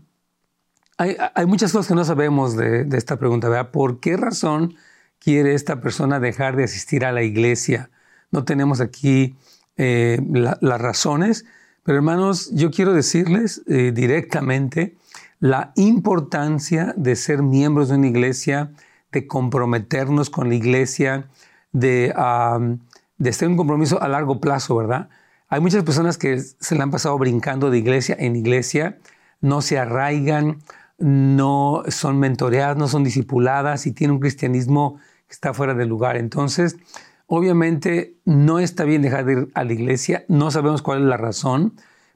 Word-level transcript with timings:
hay, 0.98 1.46
muchas 1.46 1.72
cosas 1.72 1.88
que 1.88 1.94
no 1.94 2.04
sabemos 2.04 2.56
de, 2.56 2.84
de 2.84 2.98
esta 2.98 3.16
pregunta, 3.16 3.48
¿verdad? 3.48 3.70
¿Por 3.70 4.00
qué 4.00 4.16
razón? 4.16 4.76
Quiere 5.20 5.54
esta 5.54 5.80
persona 5.80 6.18
dejar 6.18 6.56
de 6.56 6.64
asistir 6.64 7.04
a 7.04 7.12
la 7.12 7.22
iglesia. 7.22 7.90
No 8.32 8.44
tenemos 8.44 8.80
aquí 8.80 9.36
eh, 9.76 10.18
las 10.30 10.80
razones, 10.80 11.44
pero 11.84 11.96
hermanos, 11.98 12.50
yo 12.52 12.70
quiero 12.70 12.92
decirles 12.92 13.62
eh, 13.68 13.92
directamente 13.94 14.96
la 15.38 15.72
importancia 15.76 16.92
de 16.96 17.16
ser 17.16 17.42
miembros 17.42 17.88
de 17.88 17.96
una 17.96 18.08
iglesia, 18.08 18.72
de 19.12 19.26
comprometernos 19.26 20.30
con 20.30 20.48
la 20.48 20.54
iglesia, 20.54 21.28
de, 21.72 22.12
de 23.18 23.30
hacer 23.30 23.48
un 23.48 23.56
compromiso 23.56 24.02
a 24.02 24.08
largo 24.08 24.40
plazo, 24.40 24.76
¿verdad? 24.76 25.08
Hay 25.48 25.60
muchas 25.60 25.82
personas 25.82 26.16
que 26.16 26.38
se 26.38 26.74
le 26.74 26.82
han 26.82 26.90
pasado 26.90 27.18
brincando 27.18 27.70
de 27.70 27.78
iglesia 27.78 28.16
en 28.18 28.36
iglesia, 28.36 28.98
no 29.40 29.62
se 29.62 29.78
arraigan, 29.78 30.58
no 30.98 31.82
son 31.88 32.18
mentoreadas, 32.18 32.76
no 32.76 32.86
son 32.86 33.02
discipuladas 33.02 33.86
y 33.86 33.92
tienen 33.92 34.14
un 34.14 34.20
cristianismo 34.20 35.00
está 35.30 35.54
fuera 35.54 35.74
de 35.74 35.86
lugar. 35.86 36.16
Entonces, 36.16 36.76
obviamente 37.26 38.16
no 38.24 38.58
está 38.58 38.84
bien 38.84 39.02
dejar 39.02 39.24
de 39.24 39.32
ir 39.32 39.48
a 39.54 39.64
la 39.64 39.72
iglesia, 39.72 40.24
no 40.28 40.50
sabemos 40.50 40.82
cuál 40.82 41.00
es 41.00 41.04
la 41.06 41.16
razón, 41.16 41.74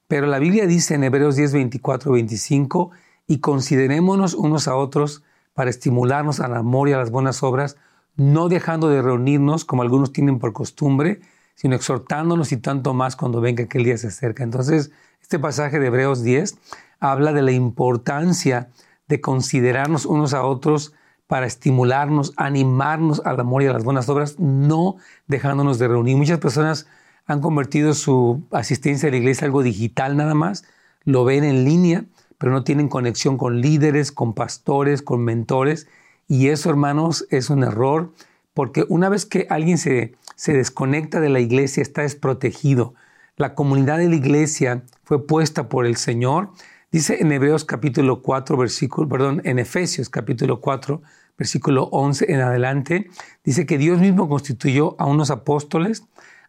pero 0.09 0.27
la 0.27 0.39
Biblia 0.39 0.67
dice 0.67 0.95
en 0.95 1.05
Hebreos 1.05 1.37
10, 1.37 1.53
24, 1.55 2.13
25, 2.13 2.91
y 3.27 3.39
considerémonos 3.39 4.35
unos 4.35 4.69
a 4.69 4.77
otros 4.77 5.23
para 5.55 5.71
estimularnos 5.71 6.41
al 6.41 6.55
amor 6.55 6.89
y 6.89 6.93
a 6.93 6.99
las 6.99 7.11
buenas 7.11 7.43
obras, 7.43 7.77
no 8.17 8.49
dejando 8.49 8.89
de 8.89 9.03
reunirnos 9.03 9.65
como 9.65 9.83
algunos 9.83 10.13
tienen 10.13 10.39
por 10.39 10.53
costumbre, 10.53 11.21
sino 11.55 11.75
exhortándonos 11.77 12.53
y 12.53 12.57
tanto 12.57 12.95
más 12.95 13.17
cuando 13.17 13.41
venga 13.41 13.65
aquel 13.65 13.85
día 13.85 13.97
se 13.97 14.09
acerca. 14.09 14.43
Entonces, 14.43 14.91
este 15.23 15.39
pasaje 15.39 15.79
de 15.79 15.87
Hebreos 15.87 16.23
10 16.23 16.59
habla 17.01 17.33
de 17.33 17.43
la 17.43 17.53
importancia 17.53 18.69
de 19.09 19.21
considerarnos 19.21 20.07
unos 20.07 20.35
a 20.35 20.45
otros 20.45 20.93
para 21.27 21.47
estimularnos, 21.47 22.33
animarnos 22.37 23.23
al 23.25 23.41
amor 23.41 23.63
y 23.63 23.67
a 23.67 23.73
las 23.73 23.85
buenas 23.85 24.09
obras, 24.09 24.39
no 24.39 24.97
dejándonos 25.27 25.79
de 25.79 25.89
reunir. 25.89 26.17
Muchas 26.17 26.39
personas 26.39 26.87
han 27.27 27.41
convertido 27.41 27.95
su 27.95 28.43
asistencia 28.51 29.09
a 29.09 29.13
la 29.13 29.17
iglesia 29.17 29.47
algo 29.47 29.63
digital 29.63 30.17
nada 30.17 30.35
más, 30.35 30.65
lo 31.05 31.25
ven 31.25 31.45
en 31.45 31.65
línea, 31.65 32.05
pero 32.39 32.53
no 32.53 32.65
tienen 32.65 32.89
conexión 32.89 33.39
con 33.39 33.61
líderes, 33.61 34.13
con 34.13 34.35
pastores, 34.35 35.03
con 35.03 35.25
mentores. 35.25 35.89
Y 36.29 36.49
eso, 36.49 36.71
hermanos, 36.71 37.27
es 37.31 37.51
un 37.51 37.63
error, 37.63 38.13
porque 38.53 38.85
una 38.89 39.09
vez 39.09 39.25
que 39.25 39.47
alguien 39.49 39.79
se, 39.79 40.15
se 40.37 40.53
desconecta 40.53 41.21
de 41.21 41.31
la 41.31 41.41
iglesia, 41.41 41.83
está 41.83 42.03
desprotegido. 42.03 42.95
La 43.37 43.55
comunidad 43.55 43.99
de 43.99 44.09
la 44.09 44.17
iglesia 44.17 44.83
fue 45.05 45.27
puesta 45.27 45.69
por 45.69 45.87
el 45.87 45.97
Señor 45.97 46.51
Dice 46.95 47.21
en 47.21 47.33
Hebreos 47.33 47.65
capítulo 47.65 48.23
4, 48.23 48.57
versículo, 48.57 49.09
perdón, 49.09 49.43
en 49.43 49.59
Efesios 49.59 50.09
capítulo 50.09 50.61
4, 50.61 51.03
versículo 51.37 51.89
11 51.91 52.33
en 52.33 52.41
adelante, 52.41 53.11
dice 53.43 53.67
que 53.67 53.79
Dios 53.79 53.99
mismo 53.99 54.29
constituyó 54.29 54.95
a 55.01 55.05
unos 55.07 55.33
apóstoles, 55.33 56.05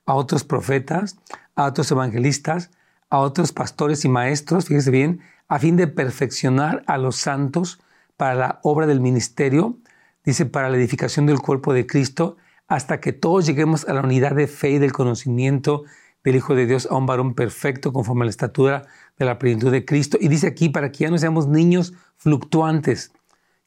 a 0.05 0.13
otros 0.13 0.43
profetas, 0.43 1.17
a 1.55 1.65
otros 1.65 1.89
evangelistas, 1.89 2.69
a 3.09 3.21
otros 3.21 3.53
pastores 3.53 4.05
y 4.05 4.07
maestros, 4.07 4.65
fíjese 4.65 4.91
bien, 4.91 5.21
a 5.47 5.57
fin 5.57 5.77
de 5.77 5.87
perfeccionar 5.87 6.83
a 6.85 6.99
los 6.99 7.15
santos 7.15 7.79
para 8.15 8.35
la 8.35 8.59
obra 8.61 8.85
del 8.85 8.99
ministerio, 8.99 9.79
dice, 10.25 10.45
para 10.45 10.69
la 10.69 10.77
edificación 10.77 11.25
del 11.25 11.39
cuerpo 11.39 11.73
de 11.73 11.87
Cristo, 11.87 12.37
hasta 12.67 12.99
que 12.99 13.13
todos 13.13 13.47
lleguemos 13.47 13.87
a 13.87 13.95
la 13.95 14.01
unidad 14.01 14.35
de 14.35 14.45
fe 14.45 14.69
y 14.69 14.77
del 14.77 14.93
conocimiento 14.93 15.85
del 16.25 16.35
Hijo 16.35 16.55
de 16.55 16.65
Dios, 16.65 16.87
a 16.91 16.95
un 16.95 17.05
varón 17.05 17.35
perfecto 17.35 17.93
conforme 17.93 18.23
a 18.23 18.25
la 18.25 18.31
estatura 18.31 18.87
de 19.17 19.25
la 19.25 19.39
plenitud 19.39 19.71
de 19.71 19.85
Cristo. 19.85 20.17
Y 20.19 20.27
dice 20.27 20.47
aquí, 20.47 20.67
para 20.67 20.91
que 20.91 21.05
ya 21.05 21.09
no 21.09 21.17
seamos 21.17 21.47
niños 21.47 21.93
fluctuantes, 22.17 23.13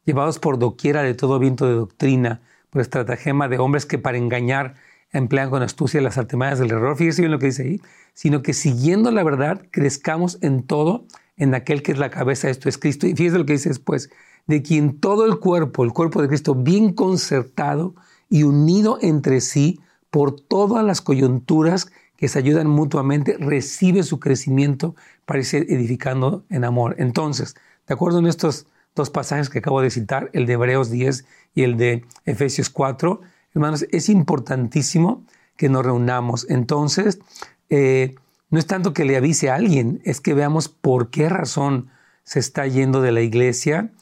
llevados 0.05 0.39
por 0.39 0.59
doquiera 0.59 1.03
de 1.03 1.15
todo 1.15 1.39
viento 1.39 1.67
de 1.67 1.75
doctrina, 1.75 2.43
por 2.71 2.83
estratagema 2.83 3.49
de 3.49 3.59
hombres 3.59 3.87
que 3.87 3.99
para 3.99 4.19
engañar 4.19 4.75
emplean 5.13 5.49
con 5.49 5.63
astucia 5.63 6.03
las 6.03 6.19
artimañas 6.19 6.59
del 6.59 6.73
error. 6.73 6.97
Fíjese 6.97 7.23
bien 7.23 7.33
lo 7.33 7.39
que 7.39 7.47
dice 7.47 7.63
ahí, 7.63 7.81
sino 8.13 8.43
que 8.43 8.53
siguiendo 8.53 9.11
la 9.11 9.23
verdad 9.23 9.63
crezcamos 9.71 10.39
en 10.43 10.65
todo 10.65 11.07
en 11.37 11.55
aquel 11.55 11.83
que 11.83 11.93
es 11.93 11.99
la 11.99 12.11
cabeza, 12.11 12.51
esto 12.51 12.69
es 12.69 12.77
Cristo. 12.77 13.07
Y 13.07 13.15
fíjese 13.15 13.39
lo 13.39 13.47
que 13.47 13.55
dice 13.55 13.69
después, 13.69 14.11
de 14.49 14.63
quien 14.63 14.99
todo 14.99 15.25
el 15.25 15.39
cuerpo, 15.39 15.85
el 15.85 15.93
cuerpo 15.93 16.21
de 16.21 16.29
Cristo, 16.29 16.55
bien 16.55 16.93
concertado 16.93 17.95
y 18.29 18.43
unido 18.43 18.99
entre 19.01 19.41
sí 19.41 19.81
por 20.11 20.41
todas 20.41 20.85
las 20.85 21.01
coyunturas 21.01 21.91
que 22.19 22.27
se 22.27 22.41
ayudan 22.41 22.67
mutuamente, 22.67 23.37
recibe 23.39 24.03
su 24.03 24.19
crecimiento 24.19 24.97
para 25.25 25.39
irse 25.39 25.59
edificando 25.59 26.45
en 26.51 26.65
amor. 26.65 26.97
Entonces, 26.99 27.55
de 27.87 27.95
acuerdo 27.95 28.19
en 28.19 28.27
estos 28.27 28.67
dos 28.97 29.09
pasajes 29.09 29.49
que 29.49 29.61
acabo 29.61 29.81
de 29.81 29.91
citar, 29.91 30.29
el 30.33 30.45
de 30.45 30.55
Hebreos 30.55 30.91
10 30.91 31.25
y 31.55 31.63
el 31.63 31.77
de 31.77 32.05
Efesios 32.25 32.71
4, 32.71 33.21
hermanos, 33.55 33.87
es 33.93 34.09
importantísimo 34.09 35.25
que 35.57 35.69
nos 35.69 35.87
reunamos. 35.87 36.45
Entonces, 36.51 37.21
eh, 37.71 38.17
no 38.51 38.59
es 38.59 38.67
tanto 38.67 38.93
que 38.93 39.05
le 39.05 39.17
avise 39.17 39.51
a 39.51 39.55
alguien, 39.55 40.01
es 40.05 40.21
que 40.21 40.35
veamos 40.35 40.69
por 40.69 41.11
qué 41.11 41.29
razón 41.29 41.89
se 42.25 42.41
está 42.41 42.67
yendo 42.67 43.01
de 43.01 43.13
la 43.13 43.21
iglesia 43.21 43.93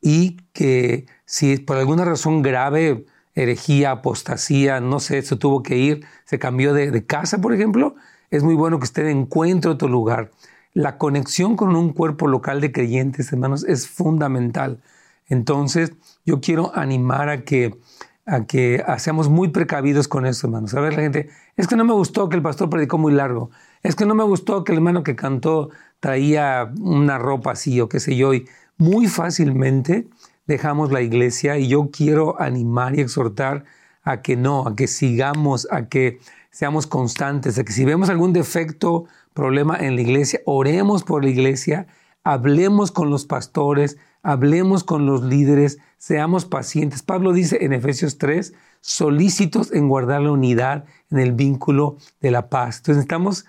y 0.00 0.36
que 0.52 1.06
si 1.24 1.56
por 1.56 1.76
alguna 1.76 2.04
razón 2.04 2.40
grave 2.42 3.04
herejía, 3.34 3.90
apostasía, 3.90 4.80
no 4.80 5.00
sé, 5.00 5.22
se 5.22 5.36
tuvo 5.36 5.62
que 5.62 5.76
ir, 5.76 6.06
se 6.24 6.38
cambió 6.38 6.72
de, 6.72 7.06
casa, 7.06 7.40
por 7.40 7.52
ejemplo, 7.52 7.96
es 8.30 8.42
muy 8.42 8.54
bueno 8.54 8.78
que 8.78 8.84
usted 8.84 9.06
encuentre 9.06 9.70
otro 9.70 9.88
lugar. 9.88 10.30
La 10.72 10.98
conexión 10.98 11.56
con 11.56 11.76
un 11.76 11.92
cuerpo 11.92 12.26
local 12.26 12.60
de 12.60 12.72
creyentes, 12.72 13.32
hermanos, 13.32 13.64
es 13.64 13.88
fundamental. 13.88 14.80
Entonces, 15.28 15.92
yo 16.24 16.40
quiero 16.40 16.72
animar 16.74 17.28
a 17.28 17.44
que, 17.44 17.78
a 18.26 18.44
que 18.44 18.84
seamos 18.98 19.28
muy 19.28 19.48
precavidos 19.48 20.08
con 20.08 20.26
eso, 20.26 20.46
hermanos. 20.46 20.74
A 20.74 20.80
ver, 20.80 20.94
la 20.94 21.02
gente, 21.02 21.30
es 21.56 21.66
que 21.68 21.76
no 21.76 21.84
me 21.84 21.92
gustó 21.92 22.28
que 22.28 22.36
el 22.36 22.42
pastor 22.42 22.70
predicó 22.70 22.98
muy 22.98 23.12
largo. 23.12 23.50
Es 23.82 23.94
que 23.94 24.06
no 24.06 24.14
me 24.14 24.24
gustó 24.24 24.64
que 24.64 24.72
el 24.72 24.78
hermano 24.78 25.02
que 25.02 25.14
cantó 25.14 25.70
traía 26.00 26.72
una 26.80 27.18
ropa 27.18 27.52
así 27.52 27.80
o 27.80 27.88
qué 27.88 28.00
sé 28.00 28.16
yo. 28.16 28.34
Y 28.34 28.48
muy 28.76 29.06
fácilmente 29.06 30.08
dejamos 30.46 30.92
la 30.92 31.02
iglesia 31.02 31.58
y 31.58 31.68
yo 31.68 31.90
quiero 31.90 32.40
animar 32.40 32.96
y 32.96 33.00
exhortar 33.00 33.64
a 34.02 34.22
que 34.22 34.36
no, 34.36 34.66
a 34.66 34.76
que 34.76 34.86
sigamos, 34.86 35.66
a 35.70 35.88
que 35.88 36.18
seamos 36.50 36.86
constantes, 36.86 37.58
a 37.58 37.64
que 37.64 37.72
si 37.72 37.84
vemos 37.84 38.10
algún 38.10 38.32
defecto, 38.32 39.06
problema 39.34 39.76
en 39.76 39.96
la 39.96 40.02
iglesia, 40.02 40.40
oremos 40.46 41.02
por 41.02 41.24
la 41.24 41.30
iglesia, 41.30 41.86
hablemos 42.22 42.92
con 42.92 43.10
los 43.10 43.26
pastores, 43.26 43.98
hablemos 44.22 44.84
con 44.84 45.06
los 45.06 45.22
líderes, 45.22 45.78
seamos 45.98 46.46
pacientes. 46.46 47.02
Pablo 47.02 47.32
dice 47.32 47.58
en 47.62 47.72
Efesios 47.72 48.16
3, 48.18 48.54
solícitos 48.80 49.72
en 49.72 49.88
guardar 49.88 50.22
la 50.22 50.30
unidad 50.30 50.84
en 51.10 51.18
el 51.18 51.32
vínculo 51.32 51.98
de 52.20 52.30
la 52.30 52.48
paz. 52.48 52.78
Entonces 52.78 52.96
necesitamos 52.96 53.44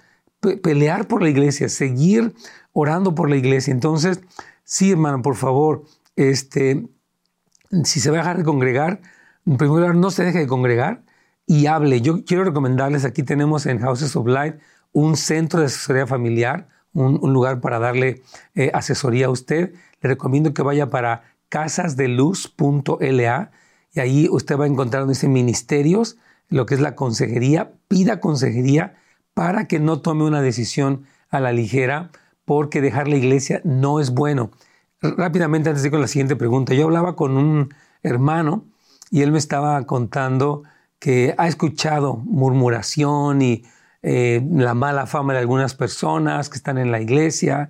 pelear 0.62 1.08
por 1.08 1.22
la 1.22 1.30
iglesia, 1.30 1.70
seguir 1.70 2.34
orando 2.74 3.16
por 3.16 3.30
la 3.30 3.38
iglesia. 3.38 3.72
Entonces, 3.72 4.22
sí, 4.64 4.92
hermano, 4.92 5.22
por 5.22 5.36
favor, 5.36 5.84
este, 6.16 6.88
si 7.84 8.00
se 8.00 8.10
va 8.10 8.18
a 8.18 8.22
dejar 8.22 8.38
de 8.38 8.44
congregar, 8.44 9.02
en 9.46 9.58
primer 9.58 9.80
lugar, 9.80 9.96
no 9.96 10.12
se 10.12 10.24
deje 10.24 10.40
de 10.40 10.48
congregar 10.48 11.04
y 11.46 11.68
hable. 11.68 12.02
Yo 12.02 12.26
quiero 12.26 12.44
recomendarles, 12.44 13.06
aquí 13.06 13.24
tenemos 13.24 13.66
en 13.66 13.80
Houses 13.80 14.16
of 14.16 14.28
Light 14.28 14.56
un 14.92 15.18
centro 15.18 15.60
de 15.60 15.68
asesoría 15.68 16.08
familiar, 16.08 16.68
un, 16.94 17.20
lugar 17.34 17.60
para 17.60 17.80
darle 17.80 18.22
eh, 18.56 18.72
asesoría 18.74 19.28
a 19.28 19.30
usted. 19.30 19.74
Le 20.02 20.10
recomiendo 20.10 20.54
que 20.54 20.62
vaya 20.62 20.90
para 20.90 21.24
casasdeluz.la 21.50 23.52
y 23.94 24.00
ahí 24.00 24.28
usted 24.30 24.58
va 24.58 24.66
a 24.66 24.68
encontrar 24.68 25.04
donde 25.04 25.14
dice 25.14 25.28
ministerios, 25.28 26.18
lo 26.50 26.66
que 26.66 26.76
es 26.76 26.82
la 26.82 26.96
consejería, 26.96 27.74
pida 27.88 28.20
consejería 28.20 28.96
para 29.34 29.68
que 29.68 29.80
no 29.80 30.02
tome 30.02 30.26
una 30.26 30.42
decisión 30.42 31.06
a 31.30 31.40
la 31.40 31.52
ligera, 31.52 32.12
porque 32.46 32.82
dejar 32.82 33.08
la 33.08 33.16
iglesia 33.16 33.62
no 33.64 34.00
es 34.00 34.12
bueno. 34.12 34.52
Rápidamente, 35.18 35.70
antes 35.70 35.84
de 35.84 35.88
ir 35.88 35.92
con 35.92 36.02
la 36.02 36.08
siguiente 36.08 36.36
pregunta, 36.36 36.74
yo 36.74 36.86
hablaba 36.86 37.16
con 37.16 37.38
un 37.38 37.74
hermano 38.04 38.66
y 39.12 39.22
él 39.22 39.32
me 39.32 39.38
estaba 39.38 39.86
contando 39.86 40.64
que 41.00 41.36
ha 41.38 41.48
escuchado 41.48 42.18
murmuración 42.18 43.42
y 43.42 43.64
eh, 44.02 44.46
la 44.52 44.74
mala 44.74 45.06
fama 45.06 45.34
de 45.34 45.40
algunas 45.40 45.76
personas 45.76 46.50
que 46.50 46.58
están 46.58 46.78
en 46.78 46.92
la 46.92 47.02
iglesia 47.02 47.70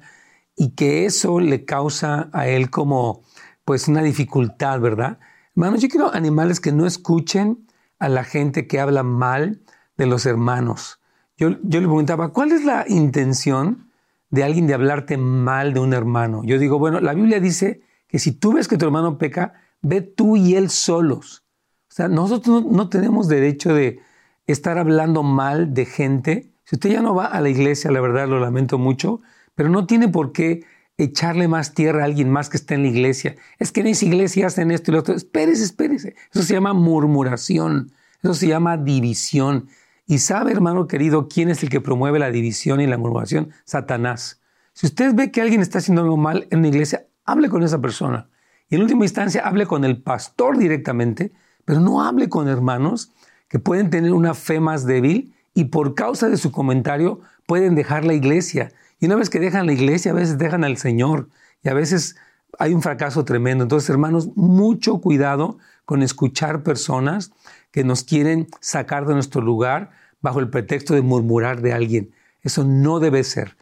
y 0.56 0.72
que 0.72 1.06
eso 1.06 1.40
le 1.40 1.66
causa 1.66 2.30
a 2.34 2.48
él 2.48 2.70
como 2.70 3.24
pues 3.66 3.88
una 3.88 4.02
dificultad, 4.02 4.80
¿verdad? 4.80 5.20
Hermanos, 5.56 5.82
yo 5.82 5.90
quiero 5.90 6.14
animales 6.14 6.60
que 6.60 6.72
no 6.72 6.86
escuchen 6.86 7.68
a 8.00 8.10
la 8.10 8.24
gente 8.24 8.68
que 8.68 8.80
habla 8.80 9.04
mal 9.04 9.62
de 9.98 10.06
los 10.06 10.26
hermanos. 10.26 11.00
Yo, 11.38 11.52
yo 11.64 11.82
le 11.82 11.88
preguntaba, 11.88 12.30
¿cuál 12.30 12.52
es 12.52 12.64
la 12.64 12.86
intención 12.88 13.90
de 14.30 14.44
alguien 14.44 14.68
de 14.68 14.74
hablarte 14.74 15.18
mal 15.18 15.74
de 15.74 15.80
un 15.80 15.94
hermano? 15.94 16.42
Yo 16.44 16.60
digo, 16.60 16.80
bueno, 16.80 17.00
la 17.00 17.14
Biblia 17.14 17.40
dice 17.40 17.82
que 18.08 18.20
si 18.20 18.32
tú 18.32 18.54
ves 18.54 18.68
que 18.68 18.78
tu 18.78 18.86
hermano 18.86 19.18
peca, 19.18 19.54
ve 19.82 20.02
tú 20.02 20.36
y 20.36 20.56
él 20.56 20.70
solos. 20.70 21.46
O 21.90 21.94
sea, 21.96 22.08
nosotros 22.08 22.66
no, 22.66 22.90
tenemos 22.90 23.28
derecho 23.28 23.74
de 23.74 24.00
estar 24.48 24.78
hablando 24.78 25.24
mal 25.24 25.74
de 25.74 25.86
gente. 25.86 26.52
Si 26.66 26.76
usted 26.76 26.92
ya 26.92 27.02
no 27.02 27.16
va 27.16 27.26
a 27.26 27.40
la 27.42 27.50
iglesia, 27.50 27.92
la 27.92 28.02
verdad 28.02 28.28
lo 28.28 28.40
lamento 28.40 28.78
mucho, 28.78 29.22
pero 29.54 29.70
no 29.70 29.86
tiene 29.86 30.08
por 30.10 30.32
qué 30.32 30.66
echarle 30.98 31.48
más 31.48 31.74
tierra 31.74 32.02
a 32.02 32.06
alguien 32.06 32.30
más 32.30 32.50
que 32.50 32.58
está 32.58 32.76
en 32.76 32.84
la 32.84 32.90
iglesia. 32.90 33.36
Es 33.60 33.72
que 33.72 33.82
en 33.82 33.88
esa 33.88 34.06
iglesia 34.06 34.48
hacen 34.48 34.72
esto 34.72 34.92
y 34.92 34.94
lo 34.94 35.00
otro. 35.00 35.16
Espérese, 35.16 35.64
espérese. 35.64 36.16
Eso 36.34 36.44
se 36.44 36.54
llama 36.54 36.74
murmuración. 36.74 37.92
Eso 38.24 38.34
se 38.34 38.48
llama 38.48 38.78
división. 38.78 39.70
Y 40.06 40.20
sabe, 40.20 40.52
hermano 40.52 40.88
querido, 40.88 41.28
quién 41.28 41.50
es 41.50 41.64
el 41.64 41.70
que 41.70 41.82
promueve 41.82 42.20
la 42.20 42.32
división 42.32 42.80
y 42.80 42.88
la 42.88 42.98
murmuración? 42.98 43.52
Satanás. 43.64 44.42
Si 44.74 44.86
usted 44.86 45.14
ve 45.16 45.32
que 45.32 45.42
alguien 45.42 45.62
está 45.62 45.80
haciendo 45.80 46.04
algo 46.04 46.18
mal 46.18 46.48
en 46.52 46.60
una 46.60 46.68
iglesia, 46.68 47.08
hable 47.24 47.50
con 47.50 47.64
esa 47.64 47.82
persona. 47.82 48.30
Y 48.70 48.76
en 48.76 48.82
última 48.82 49.06
instancia, 49.06 49.42
hable 49.48 49.66
con 49.66 49.84
el 49.84 50.02
pastor 50.02 50.58
directamente, 50.58 51.32
pero 51.66 51.80
no 51.80 52.04
hable 52.04 52.30
con 52.30 52.48
hermanos 52.48 53.12
que 53.48 53.60
pueden 53.60 53.90
tener 53.90 54.14
una 54.14 54.34
fe 54.34 54.60
más 54.60 54.86
débil 54.86 55.34
y 55.54 55.66
por 55.66 55.96
causa 55.96 56.30
de 56.30 56.38
su 56.38 56.52
comentario 56.52 57.22
pueden 57.48 57.76
dejar 57.76 58.06
la 58.06 58.14
iglesia. 58.14 58.72
Y 59.00 59.06
una 59.06 59.16
vez 59.16 59.30
que 59.30 59.40
dejan 59.40 59.66
la 59.66 59.74
iglesia, 59.74 60.12
a 60.12 60.16
veces 60.16 60.38
dejan 60.38 60.64
al 60.64 60.78
Señor 60.78 61.30
y 61.64 61.70
a 61.70 61.74
veces 61.74 62.16
hay 62.60 62.74
un 62.74 62.82
fracaso 62.82 63.26
tremendo. 63.26 63.64
Entonces, 63.64 63.90
hermanos, 63.90 64.30
mucho 64.36 65.00
cuidado 65.00 65.58
con 65.86 66.02
escuchar 66.02 66.64
personas 66.64 67.32
que 67.72 67.84
nos 67.84 68.04
quieren 68.04 68.48
sacar 68.60 69.06
de 69.06 69.14
nuestro 69.14 69.42
lugar 69.42 69.92
bajo 70.22 70.40
el 70.40 70.50
pretexto 70.50 70.94
de 70.94 71.02
murmurar 71.02 71.62
de 71.62 71.74
alguien. 71.74 72.12
Eso 72.42 72.64
no 72.64 73.00
debe 73.00 73.24
ser. 73.24 73.56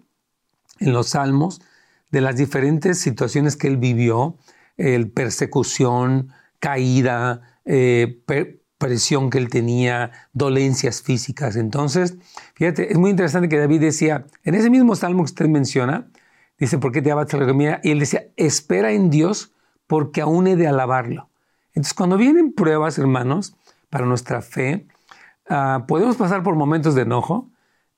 en 0.79 0.93
los 0.93 1.09
Salmos 1.09 1.61
de 2.11 2.21
las 2.21 2.35
diferentes 2.35 2.99
situaciones 2.99 3.55
que 3.55 3.67
él 3.67 3.77
vivió, 3.77 4.37
el 4.77 5.09
persecución, 5.11 6.29
caída, 6.59 7.59
eh, 7.65 8.21
presión 8.77 9.29
que 9.29 9.37
él 9.37 9.49
tenía, 9.49 10.11
dolencias 10.33 11.01
físicas. 11.01 11.55
Entonces, 11.55 12.15
fíjate, 12.55 12.91
es 12.91 12.97
muy 12.97 13.11
interesante 13.11 13.49
que 13.49 13.57
David 13.57 13.81
decía, 13.81 14.25
en 14.43 14.55
ese 14.55 14.69
mismo 14.69 14.95
salmo 14.95 15.23
que 15.23 15.31
usted 15.31 15.47
menciona, 15.47 16.07
dice, 16.57 16.77
¿por 16.77 16.91
qué 16.91 17.01
te 17.01 17.11
abates 17.11 17.39
la 17.39 17.53
mía? 17.53 17.81
Y 17.83 17.91
él 17.91 17.99
decía, 17.99 18.27
espera 18.37 18.91
en 18.91 19.09
Dios 19.09 19.53
porque 19.87 20.21
aún 20.21 20.47
he 20.47 20.55
de 20.55 20.67
alabarlo. 20.67 21.29
Entonces, 21.73 21.93
cuando 21.93 22.17
vienen 22.17 22.53
pruebas, 22.53 22.97
hermanos, 22.97 23.55
para 23.89 24.05
nuestra 24.05 24.41
fe. 24.41 24.87
Ah, 25.49 25.85
podemos 25.87 26.15
pasar 26.15 26.43
por 26.43 26.55
momentos 26.55 26.95
de 26.95 27.01
enojo 27.01 27.49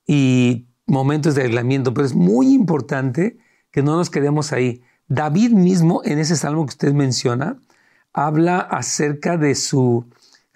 y 0.08 0.68
momentos 0.88 1.36
de 1.36 1.44
aislamiento, 1.44 1.94
pero 1.94 2.06
es 2.06 2.16
muy 2.16 2.54
importante 2.54 3.38
que 3.72 3.82
no 3.82 3.98
nos 3.98 4.10
quedemos 4.10 4.52
ahí. 4.52 4.84
David 5.08 5.52
mismo, 5.52 6.02
en 6.06 6.20
ese 6.20 6.36
salmo 6.36 6.66
que 6.66 6.72
usted 6.72 6.94
menciona, 6.94 7.60
habla 8.14 8.60
acerca 8.60 9.38
de 9.38 9.56
su, 9.56 10.06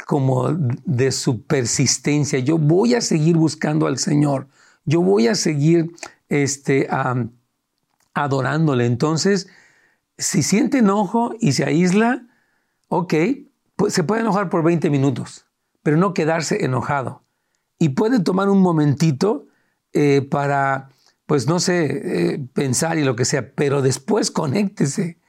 como 0.06 0.52
de 0.52 1.12
su 1.12 1.44
persistencia. 1.44 2.40
Yo 2.40 2.58
voy 2.58 2.96
a 2.96 3.02
seguir 3.02 3.38
buscando 3.38 3.88
al 3.88 3.98
Señor. 3.98 4.48
Yo 4.86 5.02
voy 5.02 5.28
a 5.28 5.36
seguir 5.36 5.92
este, 6.30 6.88
adorándole. 8.14 8.86
Entonces, 8.86 9.48
si 10.18 10.44
siente 10.44 10.80
enojo 10.80 11.34
y 11.40 11.54
se 11.54 11.66
aísla, 11.66 12.26
ok, 12.88 13.14
se 13.90 14.04
puede 14.04 14.22
enojar 14.22 14.50
por 14.50 14.64
20 14.64 14.90
minutos, 14.90 15.46
pero 15.84 15.98
no 15.98 16.14
quedarse 16.14 16.66
enojado. 16.66 17.24
Y 17.78 17.90
puede 17.90 18.20
tomar 18.20 18.50
un 18.50 18.62
momentito 18.62 19.48
eh, 19.94 20.22
para, 20.30 20.90
pues 21.26 21.48
no 21.48 21.60
sé, 21.60 22.34
eh, 22.34 22.48
pensar 22.54 22.98
y 22.98 23.04
lo 23.04 23.16
que 23.16 23.26
sea, 23.26 23.54
pero 23.54 23.82
después 23.82 24.32
conéctese, 24.32 25.20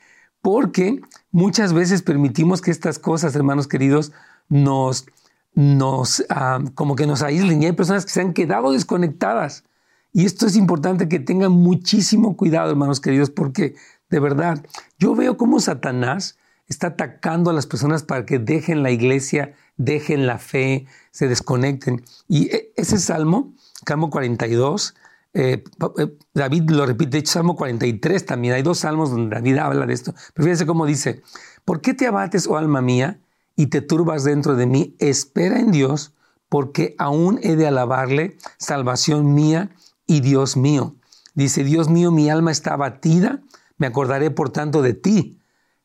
porque 0.40 1.00
muchas 1.30 1.72
veces 1.72 2.02
permitimos 2.02 2.60
que 2.60 2.70
estas 2.70 2.98
cosas, 2.98 3.34
hermanos 3.34 3.66
queridos, 3.66 4.12
nos, 4.48 5.06
nos 5.54 6.24
ah, 6.30 6.60
como 6.74 6.94
que 6.94 7.06
nos 7.06 7.22
aíslen 7.22 7.62
y 7.62 7.66
hay 7.66 7.72
personas 7.72 8.04
que 8.04 8.12
se 8.12 8.20
han 8.20 8.32
quedado 8.32 8.72
desconectadas. 8.72 9.64
Y 10.12 10.24
esto 10.24 10.46
es 10.46 10.56
importante 10.56 11.08
que 11.08 11.18
tengan 11.18 11.52
muchísimo 11.52 12.36
cuidado, 12.36 12.70
hermanos 12.70 13.00
queridos, 13.00 13.30
porque 13.30 13.74
de 14.08 14.20
verdad, 14.20 14.64
yo 14.98 15.14
veo 15.14 15.36
cómo 15.36 15.60
Satanás 15.60 16.38
está 16.68 16.88
atacando 16.88 17.50
a 17.50 17.52
las 17.52 17.66
personas 17.66 18.02
para 18.02 18.26
que 18.26 18.38
dejen 18.38 18.82
la 18.82 18.90
iglesia, 18.90 19.54
dejen 19.76 20.26
la 20.26 20.38
fe, 20.38 20.86
se 21.10 21.28
desconecten. 21.28 22.04
Y 22.28 22.46
e, 22.54 22.72
ese 22.76 22.98
salmo, 22.98 23.52
Salmo 23.86 24.10
42, 24.10 24.94
eh, 25.34 25.62
eh, 25.98 26.18
David 26.34 26.70
lo 26.70 26.86
repite, 26.86 27.10
de 27.10 27.18
hecho 27.18 27.32
Salmo 27.32 27.56
43 27.56 28.24
también, 28.26 28.54
hay 28.54 28.62
dos 28.62 28.78
salmos 28.78 29.10
donde 29.10 29.34
David 29.34 29.58
habla 29.58 29.86
de 29.86 29.94
esto. 29.94 30.14
Pero 30.34 30.44
fíjense 30.44 30.66
cómo 30.66 30.86
dice, 30.86 31.22
¿por 31.64 31.80
qué 31.80 31.94
te 31.94 32.06
abates, 32.06 32.46
oh 32.46 32.56
alma 32.56 32.80
mía, 32.80 33.20
y 33.54 33.66
te 33.66 33.80
turbas 33.80 34.24
dentro 34.24 34.56
de 34.56 34.66
mí? 34.66 34.96
Espera 34.98 35.60
en 35.60 35.70
Dios, 35.70 36.14
porque 36.48 36.94
aún 36.98 37.38
he 37.42 37.56
de 37.56 37.66
alabarle, 37.66 38.38
salvación 38.58 39.34
mía 39.34 39.70
y 40.06 40.20
Dios 40.20 40.56
mío. 40.56 40.94
Dice, 41.34 41.64
Dios 41.64 41.90
mío, 41.90 42.10
mi 42.10 42.30
alma 42.30 42.50
está 42.50 42.72
abatida, 42.72 43.42
me 43.76 43.86
acordaré 43.86 44.30
por 44.30 44.50
tanto 44.50 44.80
de 44.80 44.94
ti 44.94 45.38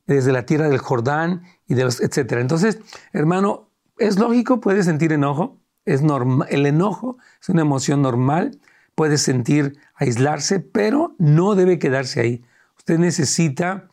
desde 0.08 0.31
la 0.31 0.46
tierra 0.46 0.70
del 0.70 0.79
Jordán 0.79 1.43
y 1.67 1.75
de 1.75 1.84
los, 1.84 2.01
etcétera. 2.01 2.41
Entonces, 2.41 2.79
hermano, 3.13 3.70
es 3.98 4.17
lógico, 4.17 4.60
puede 4.60 4.84
sentir 4.84 5.13
enojo, 5.13 5.60
Es 5.86 6.01
normal. 6.01 6.48
El 6.51 6.65
enojo 6.65 7.17
es 7.41 7.50
una 7.50 7.62
emoción 7.62 8.01
normal. 8.01 8.60
Puede 8.96 9.17
sentir 9.17 9.77
aislarse, 9.96 10.60
pero 10.60 11.15
no 11.17 11.55
debe 11.55 11.79
quedarse 11.79 12.20
ahí. 12.20 12.43
Usted 12.77 13.00
necesita 13.00 13.89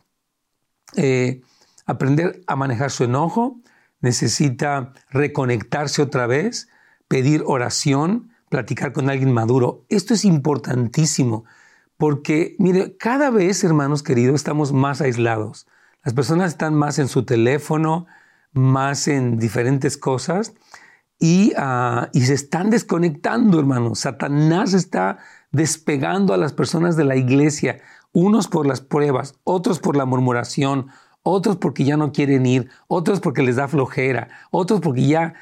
eh, 0.95 1.41
aprender 1.85 2.41
a 2.47 2.55
manejar 2.55 2.91
su 2.91 3.03
enojo, 3.03 3.59
necesita 4.01 4.93
reconectarse 5.09 6.01
otra 6.01 6.27
vez, 6.27 6.69
pedir 7.07 7.43
oración, 7.45 8.31
platicar 8.49 8.93
con 8.93 9.09
alguien 9.09 9.31
maduro. 9.31 9.85
Esto 9.89 10.13
es 10.13 10.25
importantísimo 10.25 11.45
porque, 11.97 12.55
mire, 12.59 12.95
cada 12.97 13.29
vez, 13.29 13.63
hermanos 13.63 14.03
queridos, 14.03 14.35
estamos 14.35 14.71
más 14.71 15.01
aislados. 15.01 15.67
Las 16.03 16.13
personas 16.13 16.51
están 16.51 16.73
más 16.75 16.99
en 16.99 17.07
su 17.07 17.23
teléfono, 17.23 18.07
más 18.53 19.07
en 19.07 19.37
diferentes 19.37 19.97
cosas 19.97 20.53
y, 21.19 21.51
ah, 21.57 22.09
se 22.13 22.33
están 22.33 22.69
desconectando, 22.69 23.59
hermanos. 23.59 23.99
Satanás 23.99 24.73
está 24.73 25.19
despegando 25.51 26.33
a 26.33 26.37
las 26.37 26.53
personas 26.53 26.95
de 26.95 27.03
la 27.03 27.17
iglesia, 27.17 27.81
unos 28.13 28.47
por 28.47 28.65
las 28.65 28.79
pruebas, 28.81 29.35
otros 29.43 29.79
por 29.79 29.97
la 29.97 30.05
murmuración, 30.05 30.87
otros 31.21 31.57
porque 31.57 31.83
ya 31.83 31.97
no 31.97 32.13
quieren 32.13 32.45
ir, 32.45 32.69
otros 32.87 33.19
porque 33.19 33.43
les 33.43 33.57
da 33.57 33.67
flojera, 33.67 34.29
otros 34.51 34.79
porque 34.79 35.05
ya 35.05 35.33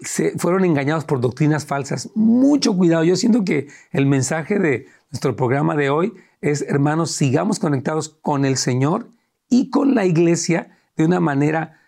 se 0.00 0.38
fueron 0.38 0.64
engañados 0.64 1.04
por 1.04 1.20
doctrinas 1.20 1.66
falsas. 1.66 2.08
Mucho 2.14 2.74
cuidado. 2.74 3.04
Yo 3.04 3.16
siento 3.16 3.44
que 3.44 3.68
el 3.92 4.06
mensaje 4.06 4.58
de 4.58 4.86
nuestro 5.10 5.36
programa 5.36 5.76
de 5.76 5.90
hoy 5.90 6.14
es, 6.40 6.62
hermanos, 6.62 7.10
sigamos 7.10 7.58
conectados 7.58 8.08
con 8.08 8.46
el 8.46 8.56
Señor 8.56 9.08
y 9.50 9.68
con 9.68 9.94
la 9.94 10.06
iglesia 10.06 10.70
de 10.96 11.04
una 11.04 11.20
manera 11.20 11.80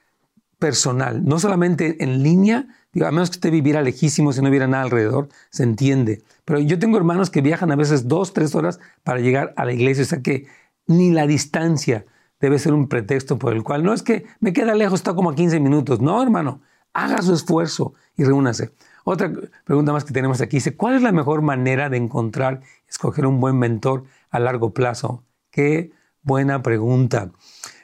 personal, 0.59 1.25
no 1.25 1.39
solamente 1.39 2.05
en 2.05 2.23
línea, 2.23 2.67
a 3.01 3.11
menos 3.11 3.31
que 3.31 3.37
usted 3.37 3.51
viviera 3.51 3.83
lejísimo, 3.83 4.33
si 4.33 4.43
no 4.43 4.49
hubiera 4.49 4.67
nada 4.67 4.85
alrededor, 4.85 5.29
se 5.51 5.63
entiende. 5.63 6.23
Pero 6.45 6.61
yo 6.61 6.79
tengo 6.79 6.99
hermanos 6.99 7.31
que 7.31 7.41
viajan 7.41 7.73
a 7.73 7.77
veces 7.77 8.07
dos, 8.07 8.33
tres 8.33 8.55
horas 8.55 8.79
para 9.03 9.21
llegar 9.21 9.55
a 9.57 9.65
la 9.65 9.73
iglesia, 9.73 10.05
o 10.05 10.07
sea 10.07 10.21
que 10.21 10.47
ni 10.87 11.11
la 11.11 11.27
distancia 11.27 12.05
debe 12.41 12.59
ser 12.59 12.75
un 12.75 12.89
pretexto 12.89 13.39
por 13.39 13.55
el 13.55 13.63
cual 13.63 13.83
no 13.85 13.95
es 13.95 14.03
que 14.03 14.27
me 14.41 14.53
queda 14.53 14.75
lejos, 14.75 15.01
está 15.01 15.15
como 15.15 15.31
a 15.31 15.35
15 15.35 15.61
minutos. 15.61 16.01
No, 16.01 16.23
hermano, 16.23 16.61
haga 16.93 17.23
su 17.23 17.33
esfuerzo 17.33 17.95
y 18.17 18.25
reúnase. 18.25 18.73
Otra 19.05 19.33
pregunta 19.65 19.93
más 19.93 20.05
que 20.05 20.13
tenemos 20.13 20.41
aquí 20.41 20.59
dice, 20.59 20.77
¿cuál 20.77 20.95
es 20.95 21.03
la 21.03 21.13
mejor 21.13 21.43
manera 21.43 21.89
de 21.89 21.97
encontrar, 21.97 22.61
escoger 22.89 23.27
un 23.27 23.41
buen 23.41 23.59
mentor 23.59 24.05
a 24.31 24.39
largo 24.39 24.73
plazo? 24.73 25.25
Qué 25.51 25.93
buena 26.23 26.63
pregunta. 26.63 27.31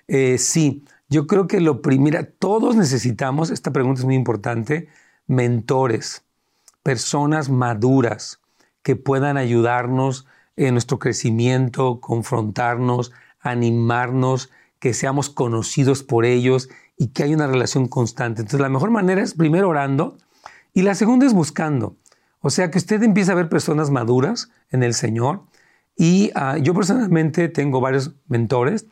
Eh, 0.06 0.38
sí, 0.38 0.84
yo 1.08 1.26
creo 1.26 1.46
que 1.46 1.60
lo 1.60 1.82
primero, 1.82 2.26
todos 2.38 2.76
necesitamos, 2.76 3.50
esta 3.50 3.72
pregunta 3.72 4.00
es 4.00 4.04
muy 4.04 4.14
importante, 4.14 4.88
mentores, 5.26 6.24
personas 6.82 7.50
maduras 7.50 8.40
que 8.82 8.96
puedan 8.96 9.36
ayudarnos 9.36 10.26
en 10.56 10.74
nuestro 10.74 10.98
crecimiento, 10.98 12.00
confrontarnos, 12.00 13.12
animarnos, 13.40 14.50
que 14.78 14.94
seamos 14.94 15.30
conocidos 15.30 16.02
por 16.02 16.24
ellos 16.24 16.68
y 16.96 17.08
que 17.08 17.22
haya 17.22 17.36
una 17.36 17.46
relación 17.46 17.88
constante. 17.88 18.42
Entonces 18.42 18.60
la 18.60 18.68
mejor 18.68 18.90
manera 18.90 19.22
es 19.22 19.34
primero 19.34 19.68
orando 19.68 20.18
y 20.74 20.82
la 20.82 20.94
segunda 20.94 21.26
es 21.26 21.32
buscando. 21.32 21.96
O 22.40 22.50
sea, 22.50 22.70
que 22.70 22.78
usted 22.78 23.02
empiece 23.02 23.32
a 23.32 23.34
ver 23.34 23.48
personas 23.48 23.90
maduras 23.90 24.50
en 24.70 24.82
el 24.82 24.94
Señor. 24.94 25.42
Y 25.98 26.30
ah, 26.36 26.56
yo 26.58 26.74
personalmente 26.74 27.48
tengo 27.48 27.80
varios 27.80 28.14
mentores 28.28 28.86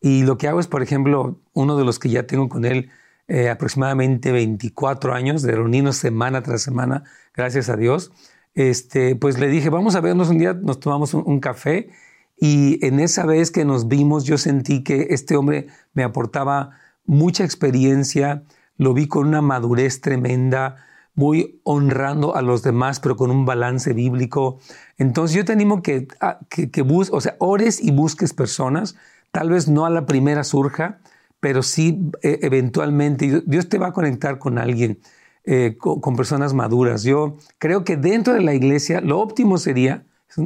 y 0.00 0.22
lo 0.24 0.36
que 0.36 0.46
hago 0.46 0.60
es, 0.60 0.66
por 0.66 0.82
ejemplo, 0.82 1.40
uno 1.54 1.76
de 1.76 1.84
los 1.84 1.98
que 1.98 2.10
ya 2.10 2.26
tengo 2.26 2.48
con 2.50 2.66
él 2.66 2.90
eh, 3.28 3.48
aproximadamente 3.48 4.30
24 4.30 5.14
años, 5.14 5.42
de 5.42 5.52
reunirnos 5.52 5.96
semana 5.96 6.42
tras 6.42 6.62
semana, 6.62 7.04
gracias 7.34 7.70
a 7.70 7.76
Dios, 7.76 8.12
este, 8.54 9.16
pues 9.16 9.38
le 9.38 9.48
dije, 9.48 9.70
vamos 9.70 9.94
a 9.94 10.00
vernos 10.00 10.28
un 10.28 10.38
día, 10.38 10.52
nos 10.52 10.80
tomamos 10.80 11.14
un 11.14 11.40
café 11.40 11.88
y 12.36 12.84
en 12.84 13.00
esa 13.00 13.24
vez 13.24 13.50
que 13.50 13.64
nos 13.64 13.88
vimos, 13.88 14.24
yo 14.24 14.36
sentí 14.36 14.82
que 14.82 15.08
este 15.10 15.36
hombre 15.36 15.68
me 15.94 16.02
aportaba 16.02 16.72
mucha 17.06 17.44
experiencia, 17.44 18.42
lo 18.76 18.92
vi 18.92 19.06
con 19.06 19.28
una 19.28 19.42
madurez 19.42 20.00
tremenda, 20.00 20.76
muy 21.14 21.60
honrando 21.64 22.36
a 22.36 22.42
los 22.42 22.62
demás, 22.62 23.00
pero 23.00 23.16
con 23.16 23.30
un 23.30 23.44
balance 23.44 23.92
bíblico. 23.92 24.58
Entonces 24.98 25.36
yo 25.36 25.44
te 25.44 25.52
animo 25.52 25.82
que, 25.82 26.08
que, 26.48 26.70
que 26.70 26.82
o 26.82 27.20
sea, 27.20 27.36
ores 27.38 27.82
y 27.82 27.90
busques 27.90 28.32
personas, 28.32 28.96
tal 29.32 29.50
vez 29.50 29.68
no 29.68 29.86
a 29.86 29.90
la 29.90 30.06
primera 30.06 30.44
surja, 30.44 31.00
pero 31.40 31.62
sí 31.62 32.10
e, 32.22 32.38
eventualmente 32.42 33.42
Dios 33.46 33.68
te 33.68 33.78
va 33.78 33.88
a 33.88 33.92
conectar 33.92 34.38
con 34.38 34.58
alguien, 34.58 35.00
eh, 35.44 35.76
con, 35.78 36.16
personas 36.16 36.54
maduras. 36.54 37.02
Yo 37.02 37.36
creo 37.58 37.84
que 37.84 37.96
dentro 37.96 38.34
de 38.34 38.42
la 38.42 38.54
iglesia 38.54 39.00
lo 39.00 39.18
óptimo 39.18 39.58
sería, 39.58 40.04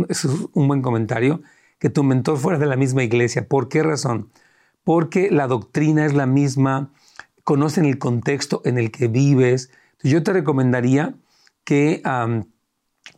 es 0.08 0.24
un 0.24 0.68
buen 0.68 0.82
comentario, 0.82 1.42
que 1.78 1.90
tu 1.90 2.02
mentor 2.02 2.38
fuera 2.38 2.58
de 2.58 2.66
la 2.66 2.76
misma 2.76 3.02
iglesia. 3.02 3.46
¿Por 3.46 3.68
qué 3.68 3.82
razón? 3.82 4.30
Porque 4.84 5.30
la 5.30 5.46
doctrina 5.46 6.06
es 6.06 6.14
la 6.14 6.26
misma, 6.26 6.90
conocen 7.42 7.84
el 7.84 7.98
contexto 7.98 8.62
en 8.64 8.78
el 8.78 8.90
que 8.90 9.08
vives. 9.08 9.70
Yo 10.10 10.22
te 10.22 10.34
recomendaría 10.34 11.14
que 11.64 12.02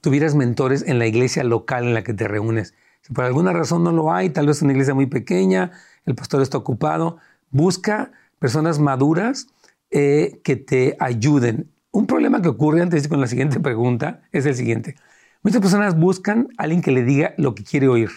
tuvieras 0.01 0.37
mentores 0.37 0.85
en 0.87 1.01
la 1.01 1.07
iglesia 1.07 1.43
local 1.43 1.85
en 1.85 1.95
la 1.95 2.05
que 2.05 2.15
te 2.15 2.29
reúnes. 2.29 2.75
Si 3.03 3.13
por 3.13 3.25
alguna 3.25 3.53
razón 3.53 3.83
no 3.83 3.91
lo 3.91 4.13
hay, 4.13 4.31
tal 4.31 4.47
vez 4.47 4.59
es 4.59 4.63
una 4.63 4.73
iglesia 4.73 4.95
muy 4.95 5.07
pequeña, 5.07 5.73
el 6.05 6.15
pastor 6.15 6.43
está 6.43 6.59
ocupado, 6.59 7.19
busca 7.51 8.13
personas 8.39 8.79
maduras 8.79 9.49
eh, 9.91 10.41
que 10.45 10.55
te 10.55 10.97
ayuden. 11.01 11.73
Un 11.91 12.07
problema 12.07 12.41
que 12.41 12.49
ocurre 12.49 12.83
antes 12.83 13.09
con 13.09 13.21
la 13.21 13.27
siguiente 13.27 13.59
pregunta 13.59 14.23
es 14.31 14.47
el 14.47 14.55
siguiente. 14.55 14.95
Muchas 15.43 15.61
personas 15.61 15.99
buscan 15.99 16.49
a 16.57 16.65
alguien 16.65 16.83
que 16.83 16.93
le 16.93 17.03
diga 17.03 17.35
lo 17.37 17.55
que 17.55 17.65
quiere 17.65 17.89
oír. 17.89 18.11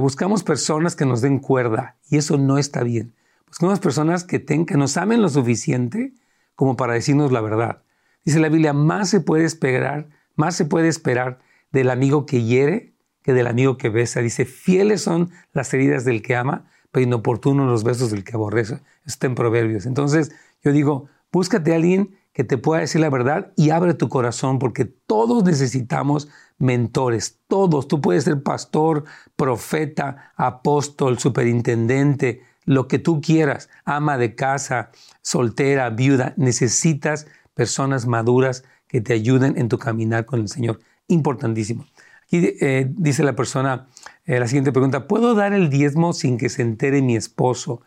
Buscamos 0.00 0.42
personas 0.42 0.96
que 0.96 1.06
nos 1.06 1.20
den 1.20 1.38
cuerda 1.38 1.96
y 2.10 2.16
eso 2.16 2.36
no 2.36 2.58
está 2.58 2.82
bien. 2.82 3.14
Buscamos 3.46 3.78
personas 3.78 4.24
que, 4.24 4.44
que 4.44 4.76
nos 4.76 4.96
amen 4.96 5.22
lo 5.22 5.28
suficiente 5.28 6.12
como 6.58 6.74
para 6.74 6.94
decirnos 6.94 7.30
la 7.30 7.40
verdad. 7.40 7.84
Dice 8.24 8.40
la 8.40 8.48
Biblia, 8.48 8.72
más 8.72 9.08
se 9.08 9.20
puede 9.20 9.44
esperar, 9.44 10.08
más 10.34 10.56
se 10.56 10.64
puede 10.64 10.88
esperar 10.88 11.38
del 11.70 11.88
amigo 11.88 12.26
que 12.26 12.42
hiere 12.42 12.94
que 13.22 13.32
del 13.32 13.46
amigo 13.46 13.78
que 13.78 13.90
besa. 13.90 14.22
Dice, 14.22 14.44
fieles 14.44 15.02
son 15.02 15.30
las 15.52 15.72
heridas 15.72 16.04
del 16.04 16.20
que 16.20 16.34
ama, 16.34 16.68
pero 16.90 17.04
inoportunos 17.04 17.68
los 17.68 17.84
besos 17.84 18.10
del 18.10 18.24
que 18.24 18.32
aborrece. 18.34 18.80
Está 19.06 19.28
en 19.28 19.36
Proverbios. 19.36 19.86
Entonces, 19.86 20.32
yo 20.64 20.72
digo, 20.72 21.06
búscate 21.30 21.72
a 21.72 21.76
alguien 21.76 22.16
que 22.32 22.42
te 22.42 22.58
pueda 22.58 22.80
decir 22.80 23.00
la 23.00 23.08
verdad 23.08 23.52
y 23.54 23.70
abre 23.70 23.94
tu 23.94 24.08
corazón 24.08 24.58
porque 24.58 24.84
todos 24.84 25.44
necesitamos 25.44 26.28
mentores, 26.58 27.38
todos. 27.46 27.86
Tú 27.86 28.00
puedes 28.00 28.24
ser 28.24 28.42
pastor, 28.42 29.04
profeta, 29.36 30.32
apóstol, 30.34 31.20
superintendente, 31.20 32.42
lo 32.68 32.86
que 32.86 32.98
tú 32.98 33.22
quieras, 33.22 33.70
ama 33.86 34.18
de 34.18 34.34
casa, 34.34 34.90
soltera, 35.22 35.88
viuda. 35.88 36.34
Necesitas 36.36 37.26
personas 37.54 38.06
maduras 38.06 38.62
que 38.88 39.00
te 39.00 39.14
ayuden 39.14 39.56
en 39.56 39.68
tu 39.68 39.78
caminar 39.78 40.26
con 40.26 40.40
el 40.40 40.48
Señor. 40.48 40.78
Importantísimo. 41.06 41.86
Aquí 42.24 42.56
eh, 42.60 42.86
dice 42.90 43.24
la 43.24 43.34
persona, 43.34 43.88
eh, 44.26 44.38
la 44.38 44.46
siguiente 44.46 44.70
pregunta, 44.70 45.08
¿puedo 45.08 45.34
dar 45.34 45.54
el 45.54 45.70
diezmo 45.70 46.12
sin 46.12 46.36
que 46.36 46.50
se 46.50 46.60
entere 46.60 47.00
mi 47.00 47.16
esposo? 47.16 47.80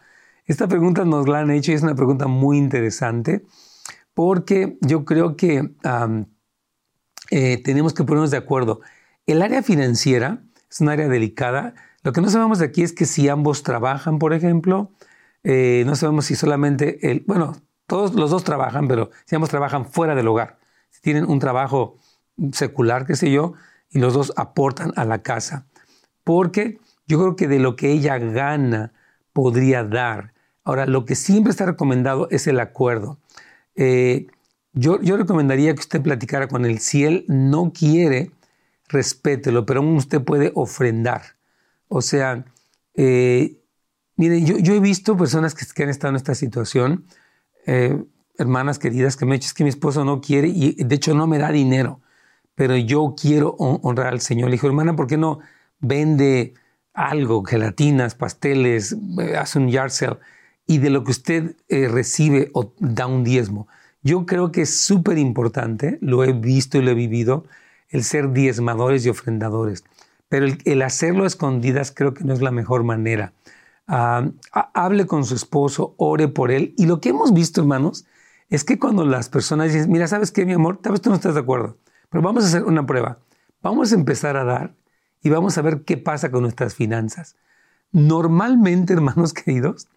Esta 0.46 0.68
pregunta 0.68 1.06
nos 1.06 1.28
la 1.28 1.42
han 1.42 1.52
hecho 1.52 1.72
y 1.72 1.76
es 1.76 1.84
una 1.84 1.94
pregunta 1.94 2.26
muy 2.26 2.58
interesante 2.58 3.46
porque 4.16 4.80
yo 4.82 5.06
creo 5.06 5.38
que 5.38 5.76
eh, 7.30 7.62
tenemos 7.64 7.94
que 7.94 8.04
ponernos 8.04 8.32
de 8.32 8.38
acuerdo. 8.38 8.82
El 9.28 9.44
área 9.44 9.62
financiera 9.62 10.44
es 10.72 10.82
un 10.82 10.90
área 10.90 11.08
delicada. 11.08 11.76
Lo 12.04 12.14
que 12.14 12.22
no 12.22 12.30
sabemos 12.30 12.60
de 12.60 12.66
aquí 12.66 12.84
es 12.84 12.94
que 12.94 13.06
si 13.06 13.30
ambos 13.30 13.64
trabajan, 13.64 14.20
por 14.20 14.34
ejemplo, 14.34 14.92
eh, 15.44 15.84
no 15.86 15.96
sabemos 15.96 16.26
si 16.26 16.36
solamente 16.36 17.12
el, 17.12 17.24
bueno, 17.28 17.56
todos 17.88 18.14
los 18.16 18.32
dos 18.32 18.44
trabajan, 18.44 18.88
pero 18.88 19.10
si 19.26 19.36
ambos 19.36 19.50
trabajan 19.50 19.86
fuera 19.86 20.16
del 20.16 20.28
hogar, 20.28 20.60
si 20.90 21.02
tienen 21.02 21.26
un 21.26 21.40
trabajo 21.40 21.98
secular, 22.54 23.06
qué 23.06 23.16
sé 23.16 23.32
yo, 23.32 23.54
y 23.90 24.00
los 24.00 24.14
dos 24.14 24.34
aportan 24.36 24.94
a 24.96 25.06
la 25.06 25.22
casa. 25.22 25.68
Porque 26.24 26.80
yo 27.08 27.20
creo 27.20 27.36
que 27.36 27.48
de 27.48 27.60
lo 27.60 27.76
que 27.76 27.92
ella 27.92 28.18
gana 28.18 28.94
podría 29.34 29.84
dar. 29.84 30.34
Ahora, 30.64 30.86
lo 30.86 31.06
que 31.06 31.16
siempre 31.16 31.52
está 31.52 31.66
recomendado 31.66 32.28
es 32.32 32.48
el 32.48 32.60
acuerdo. 32.60 33.20
Eh, 33.76 34.28
yo, 34.74 34.98
recomendaría 34.98 35.74
que 35.74 35.82
usted 35.82 36.02
platicara 36.02 36.48
con 36.48 36.66
él. 36.66 36.80
Si 36.80 37.04
él 37.04 37.26
no 37.28 37.74
quiere, 37.74 38.32
respételo, 38.88 39.66
pero 39.66 39.82
aún 39.82 39.98
usted 39.98 40.22
puede 40.22 40.52
ofrendar. 40.56 41.22
O 41.94 42.02
sea, 42.02 42.46
eh, 42.94 43.58
yo, 44.16 44.74
he 44.74 44.80
visto 44.80 45.18
personas 45.18 45.54
que, 45.54 45.84
han 45.84 45.90
estado 45.90 46.12
en 46.12 46.16
esta 46.16 46.36
situación, 46.36 47.06
eh, 47.68 48.02
hermanas 48.38 48.80
queridas, 48.80 49.18
que 49.18 49.26
me 49.26 49.34
han 49.34 49.42
dicho 49.42 49.54
que 49.54 49.66
mi 49.66 49.70
esposo 49.70 50.06
no 50.06 50.22
quiere 50.22 50.48
y 50.48 50.82
de 50.82 50.96
hecho 50.96 51.14
no 51.14 51.28
me 51.28 51.38
da 51.38 51.52
dinero, 51.52 52.00
pero 52.56 52.78
yo 52.78 53.14
quiero 53.20 53.50
honrar 53.58 54.08
al 54.08 54.22
Señor. 54.22 54.48
Le 54.50 54.54
dijo, 54.54 54.68
hermana, 54.68 54.96
¿por 54.96 55.08
qué 55.08 55.18
no 55.18 55.40
vende 55.80 56.54
algo, 56.94 57.44
gelatinas, 57.44 58.16
pasteles, 58.16 58.96
hace 59.38 59.60
un 59.60 59.68
yard 59.68 59.92
sale? 59.92 60.18
y 60.66 60.78
de 60.78 60.92
lo 60.92 61.04
que 61.04 61.12
usted 61.12 61.58
eh, 61.68 61.90
recibe 61.90 62.52
o 62.54 62.74
da 62.80 63.06
un 63.06 63.26
diezmo. 63.26 63.68
Yo 64.02 64.26
creo 64.26 64.54
que 64.54 64.62
es 64.62 64.80
súper 64.80 65.18
importante, 65.18 65.98
lo 66.00 66.24
he 66.24 66.32
visto 66.32 66.78
y 66.78 66.84
lo 66.84 66.92
he 66.92 66.96
vivido, 66.96 67.44
el 67.90 68.06
ser 68.06 68.32
diezmadores 68.32 69.06
y 69.06 69.10
ofrendadores. 69.10 69.84
Pero 70.32 70.46
el, 70.64 70.82
hacerlo 70.82 71.26
a 71.26 71.28
escondidas 71.28 71.92
creo 71.92 72.14
que 72.14 72.24
no 72.24 72.32
es 72.32 72.40
la 72.40 72.52
mejor 72.52 72.86
manera. 72.86 73.34
Hable 73.86 75.06
con 75.06 75.26
su 75.26 75.36
esposo, 75.36 75.94
ore 75.98 76.30
por 76.30 76.52
él. 76.52 76.74
Y 76.78 76.86
lo 76.86 77.02
que 77.02 77.10
hemos 77.10 77.34
visto, 77.34 77.60
hermanos, 77.60 78.06
es 78.50 78.64
que 78.64 78.80
cuando 78.80 79.04
las 79.04 79.28
personas 79.28 79.74
dicen, 79.74 79.92
mira, 79.92 80.08
¿sabes 80.08 80.32
qué, 80.32 80.46
mi 80.46 80.54
amor? 80.54 80.78
Tal 80.78 80.94
vez 80.94 81.02
tú 81.02 81.10
no 81.10 81.18
estás 81.18 81.34
de 81.34 81.42
acuerdo, 81.42 81.80
pero 82.10 82.22
vamos 82.22 82.46
a 82.46 82.48
hacer 82.48 82.64
una 82.64 82.86
prueba. 82.86 83.20
Vamos 83.62 83.92
a 83.92 83.96
empezar 83.96 84.38
a 84.38 84.46
dar 84.46 84.74
y 85.22 85.30
vamos 85.30 85.58
a 85.58 85.62
ver 85.64 85.84
qué 85.84 85.98
pasa 85.98 86.32
con 86.32 86.44
nuestras 86.44 86.76
finanzas. 86.76 87.36
Normalmente, 87.92 88.94
hermanos 88.94 89.34
queridos, 89.34 89.90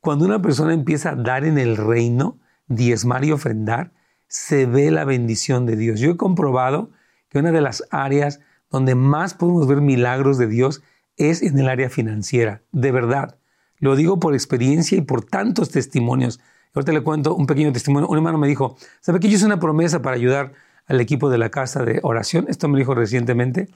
cuando 0.00 0.26
una 0.26 0.42
persona 0.42 0.74
empieza 0.74 1.12
a 1.12 1.16
dar 1.16 1.46
en 1.46 1.56
el 1.56 1.78
reino, 1.78 2.38
diezmar 2.66 3.24
y 3.24 3.32
ofrendar, 3.32 3.94
se 4.26 4.66
ve 4.66 4.90
la 4.90 5.06
bendición 5.06 5.64
de 5.64 5.76
Dios. 5.76 5.98
Yo 5.98 6.10
he 6.10 6.16
comprobado 6.18 6.90
que 7.30 7.38
una 7.38 7.52
de 7.52 7.62
las 7.62 7.84
áreas 7.90 8.40
donde 8.70 8.94
más 8.94 9.34
podemos 9.34 9.66
ver 9.66 9.80
milagros 9.80 10.38
de 10.38 10.46
Dios 10.46 10.82
es 11.16 11.42
en 11.42 11.58
el 11.58 11.68
área 11.68 11.90
financiera, 11.90 12.62
de 12.72 12.92
verdad. 12.92 13.38
Lo 13.78 13.96
digo 13.96 14.18
por 14.18 14.34
experiencia 14.34 14.98
y 14.98 15.02
por 15.02 15.24
tantos 15.24 15.70
testimonios. 15.70 16.40
Ahorita 16.74 16.92
le 16.92 17.02
cuento 17.02 17.34
un 17.34 17.46
pequeño 17.46 17.72
testimonio. 17.72 18.08
Un 18.08 18.18
hermano 18.18 18.38
me 18.38 18.48
dijo, 18.48 18.76
¿sabe 19.00 19.20
que 19.20 19.28
yo 19.28 19.36
hice 19.36 19.46
una 19.46 19.60
promesa 19.60 20.02
para 20.02 20.16
ayudar 20.16 20.52
al 20.86 21.00
equipo 21.00 21.30
de 21.30 21.38
la 21.38 21.50
casa 21.50 21.84
de 21.84 22.00
oración? 22.02 22.46
Esto 22.48 22.68
me 22.68 22.78
dijo 22.78 22.94
recientemente. 22.94 23.68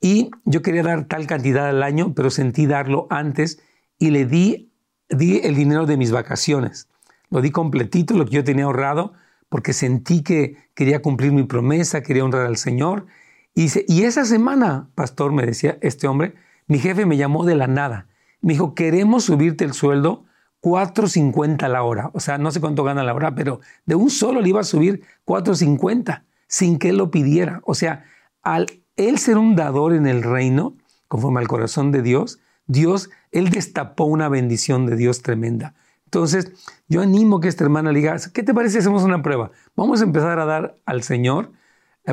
Y 0.00 0.30
yo 0.44 0.62
quería 0.62 0.82
dar 0.82 1.04
tal 1.04 1.26
cantidad 1.26 1.68
al 1.68 1.82
año, 1.82 2.14
pero 2.14 2.30
sentí 2.30 2.66
darlo 2.66 3.06
antes 3.10 3.60
y 3.98 4.10
le 4.10 4.24
di, 4.24 4.72
di 5.08 5.40
el 5.44 5.54
dinero 5.54 5.86
de 5.86 5.96
mis 5.96 6.10
vacaciones. 6.10 6.88
Lo 7.28 7.42
di 7.42 7.50
completito, 7.50 8.14
lo 8.14 8.24
que 8.24 8.36
yo 8.36 8.44
tenía 8.44 8.64
ahorrado, 8.64 9.12
porque 9.48 9.72
sentí 9.72 10.22
que 10.22 10.56
quería 10.74 11.02
cumplir 11.02 11.32
mi 11.32 11.44
promesa, 11.44 12.02
quería 12.02 12.24
honrar 12.24 12.46
al 12.46 12.56
Señor. 12.56 13.06
Y, 13.54 14.02
esa 14.04 14.24
semana, 14.24 14.88
pastor, 14.94 15.32
me 15.32 15.44
decía 15.44 15.78
este 15.80 16.06
hombre, 16.06 16.34
mi 16.66 16.78
jefe 16.78 17.04
me 17.04 17.16
llamó 17.16 17.44
de 17.44 17.56
la 17.56 17.66
nada. 17.66 18.06
Me 18.40 18.54
dijo, 18.54 18.74
queremos 18.74 19.24
subirte 19.24 19.64
el 19.64 19.72
sueldo 19.72 20.24
4.50 20.62 21.68
la 21.68 21.82
hora. 21.82 22.10
O 22.14 22.20
sea, 22.20 22.38
no 22.38 22.52
sé 22.52 22.60
cuánto 22.60 22.84
gana 22.84 23.02
la 23.02 23.14
hora, 23.14 23.34
pero 23.34 23.60
de 23.86 23.96
un 23.96 24.10
solo 24.10 24.40
le 24.40 24.48
iba 24.48 24.60
a 24.60 24.64
subir 24.64 25.02
4.50 25.26 26.22
sin 26.46 26.78
que 26.78 26.90
él 26.90 26.96
lo 26.96 27.10
pidiera. 27.10 27.60
O 27.64 27.74
sea, 27.74 28.04
al 28.42 28.66
él 28.96 29.18
ser 29.18 29.38
un 29.38 29.56
dador 29.56 29.94
en 29.94 30.06
el 30.06 30.22
reino, 30.22 30.74
conforme 31.08 31.40
al 31.40 31.48
corazón 31.48 31.90
de 31.90 32.02
Dios, 32.02 32.40
Dios, 32.66 33.10
él 33.32 33.50
destapó 33.50 34.04
una 34.04 34.28
bendición 34.28 34.86
de 34.86 34.96
Dios 34.96 35.22
tremenda. 35.22 35.74
Entonces, 36.04 36.52
yo 36.88 37.02
animo 37.02 37.40
que 37.40 37.48
esta 37.48 37.64
hermana 37.64 37.92
le 37.92 38.00
diga, 38.00 38.16
¿qué 38.32 38.42
te 38.42 38.52
parece 38.52 38.74
si 38.74 38.78
hacemos 38.78 39.02
una 39.04 39.22
prueba? 39.22 39.50
Vamos 39.76 40.00
a 40.00 40.04
empezar 40.04 40.38
a 40.38 40.44
dar 40.44 40.76
al 40.84 41.02
Señor, 41.02 41.52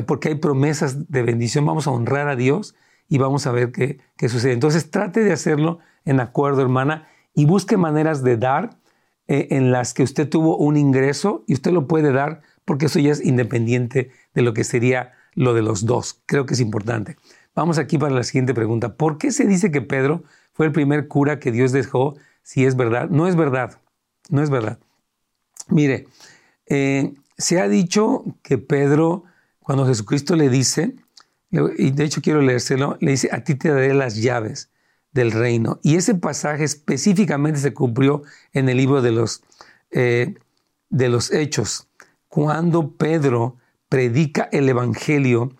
porque 0.06 0.28
hay 0.28 0.34
promesas 0.36 1.10
de 1.10 1.22
bendición, 1.22 1.66
vamos 1.66 1.86
a 1.86 1.90
honrar 1.90 2.28
a 2.28 2.36
Dios 2.36 2.74
y 3.08 3.18
vamos 3.18 3.46
a 3.46 3.52
ver 3.52 3.72
qué, 3.72 3.98
qué 4.16 4.28
sucede. 4.28 4.52
Entonces, 4.52 4.90
trate 4.90 5.24
de 5.24 5.32
hacerlo 5.32 5.78
en 6.04 6.20
acuerdo, 6.20 6.62
hermana, 6.62 7.08
y 7.34 7.44
busque 7.44 7.76
maneras 7.76 8.22
de 8.22 8.36
dar 8.36 8.78
eh, 9.28 9.48
en 9.50 9.70
las 9.72 9.92
que 9.94 10.02
usted 10.02 10.28
tuvo 10.28 10.56
un 10.56 10.76
ingreso 10.76 11.44
y 11.46 11.54
usted 11.54 11.70
lo 11.70 11.86
puede 11.86 12.12
dar 12.12 12.40
porque 12.64 12.86
eso 12.86 12.98
ya 12.98 13.12
es 13.12 13.24
independiente 13.24 14.10
de 14.34 14.42
lo 14.42 14.54
que 14.54 14.64
sería 14.64 15.12
lo 15.34 15.54
de 15.54 15.62
los 15.62 15.86
dos. 15.86 16.22
Creo 16.26 16.46
que 16.46 16.54
es 16.54 16.60
importante. 16.60 17.16
Vamos 17.54 17.78
aquí 17.78 17.98
para 17.98 18.14
la 18.14 18.22
siguiente 18.22 18.54
pregunta. 18.54 18.94
¿Por 18.94 19.18
qué 19.18 19.30
se 19.30 19.46
dice 19.46 19.70
que 19.70 19.82
Pedro 19.82 20.22
fue 20.52 20.66
el 20.66 20.72
primer 20.72 21.08
cura 21.08 21.38
que 21.38 21.52
Dios 21.52 21.72
dejó 21.72 22.16
si 22.42 22.64
es 22.64 22.76
verdad? 22.76 23.10
No 23.10 23.26
es 23.26 23.36
verdad. 23.36 23.80
No 24.30 24.42
es 24.42 24.50
verdad. 24.50 24.78
Mire, 25.68 26.06
eh, 26.66 27.14
se 27.36 27.60
ha 27.60 27.68
dicho 27.68 28.24
que 28.42 28.58
Pedro, 28.58 29.24
cuando 29.68 29.84
Jesucristo 29.84 30.34
le 30.34 30.48
dice, 30.48 30.96
y 31.50 31.90
de 31.90 32.04
hecho 32.04 32.22
quiero 32.22 32.40
leérselo, 32.40 32.96
le 33.02 33.10
dice, 33.10 33.28
a 33.32 33.44
ti 33.44 33.54
te 33.54 33.68
daré 33.68 33.92
las 33.92 34.16
llaves 34.16 34.70
del 35.12 35.30
reino. 35.30 35.78
Y 35.82 35.96
ese 35.96 36.14
pasaje 36.14 36.64
específicamente 36.64 37.60
se 37.60 37.74
cumplió 37.74 38.22
en 38.54 38.70
el 38.70 38.78
libro 38.78 39.02
de 39.02 39.12
los, 39.12 39.42
eh, 39.90 40.36
de 40.88 41.08
los 41.10 41.30
Hechos, 41.30 41.86
cuando 42.28 42.92
Pedro 42.96 43.58
predica 43.90 44.48
el 44.52 44.70
Evangelio 44.70 45.52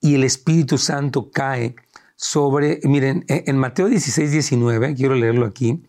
y 0.00 0.16
el 0.16 0.24
Espíritu 0.24 0.76
Santo 0.76 1.30
cae 1.30 1.76
sobre, 2.16 2.80
miren, 2.82 3.24
e, 3.28 3.44
en 3.46 3.58
Mateo 3.58 3.86
16, 3.86 4.32
19, 4.32 4.96
quiero 4.96 5.14
leerlo 5.14 5.46
aquí, 5.46 5.84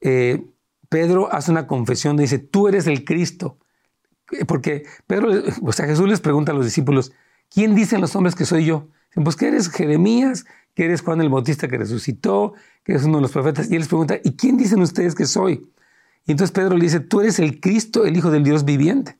eh, 0.00 0.46
Pedro 0.88 1.32
hace 1.32 1.50
una 1.50 1.66
confesión, 1.66 2.16
dice, 2.16 2.38
tú 2.38 2.68
eres 2.68 2.86
el 2.86 3.04
Cristo. 3.04 3.58
Porque 4.46 4.84
Pedro, 5.06 5.30
o 5.62 5.72
sea, 5.72 5.86
Jesús 5.86 6.08
les 6.08 6.20
pregunta 6.20 6.52
a 6.52 6.54
los 6.54 6.64
discípulos, 6.64 7.12
¿quién 7.50 7.74
dicen 7.74 8.00
los 8.00 8.14
hombres 8.16 8.34
que 8.34 8.44
soy 8.44 8.64
yo? 8.64 8.88
Pues 9.14 9.36
que 9.36 9.48
eres 9.48 9.70
Jeremías, 9.70 10.44
que 10.74 10.84
eres 10.84 11.00
Juan 11.00 11.20
el 11.20 11.28
Bautista 11.28 11.66
que 11.66 11.78
resucitó, 11.78 12.54
que 12.84 12.92
eres 12.92 13.04
uno 13.04 13.18
de 13.18 13.22
los 13.22 13.32
profetas. 13.32 13.70
Y 13.70 13.74
él 13.74 13.80
les 13.80 13.88
pregunta, 13.88 14.18
¿y 14.22 14.32
quién 14.32 14.56
dicen 14.56 14.80
ustedes 14.80 15.14
que 15.14 15.26
soy? 15.26 15.66
Y 16.26 16.32
entonces 16.32 16.52
Pedro 16.52 16.76
le 16.76 16.84
dice, 16.84 17.00
tú 17.00 17.20
eres 17.20 17.38
el 17.38 17.58
Cristo, 17.58 18.04
el 18.04 18.16
Hijo 18.16 18.30
del 18.30 18.44
Dios 18.44 18.64
viviente. 18.64 19.18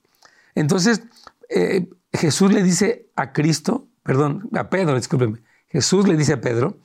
Entonces, 0.55 1.03
eh, 1.49 1.89
Jesús 2.13 2.53
le 2.53 2.63
dice 2.63 3.09
a 3.17 3.33
Cristo, 3.33 3.89
perdón, 4.03 4.49
a 4.53 4.71
Pedro, 4.71 4.95
discúlpeme, 4.95 5.41
Jesús 5.69 6.07
le 6.07 6.17
dice 6.17 6.35
a 6.35 6.41
Pedro, 6.41 6.79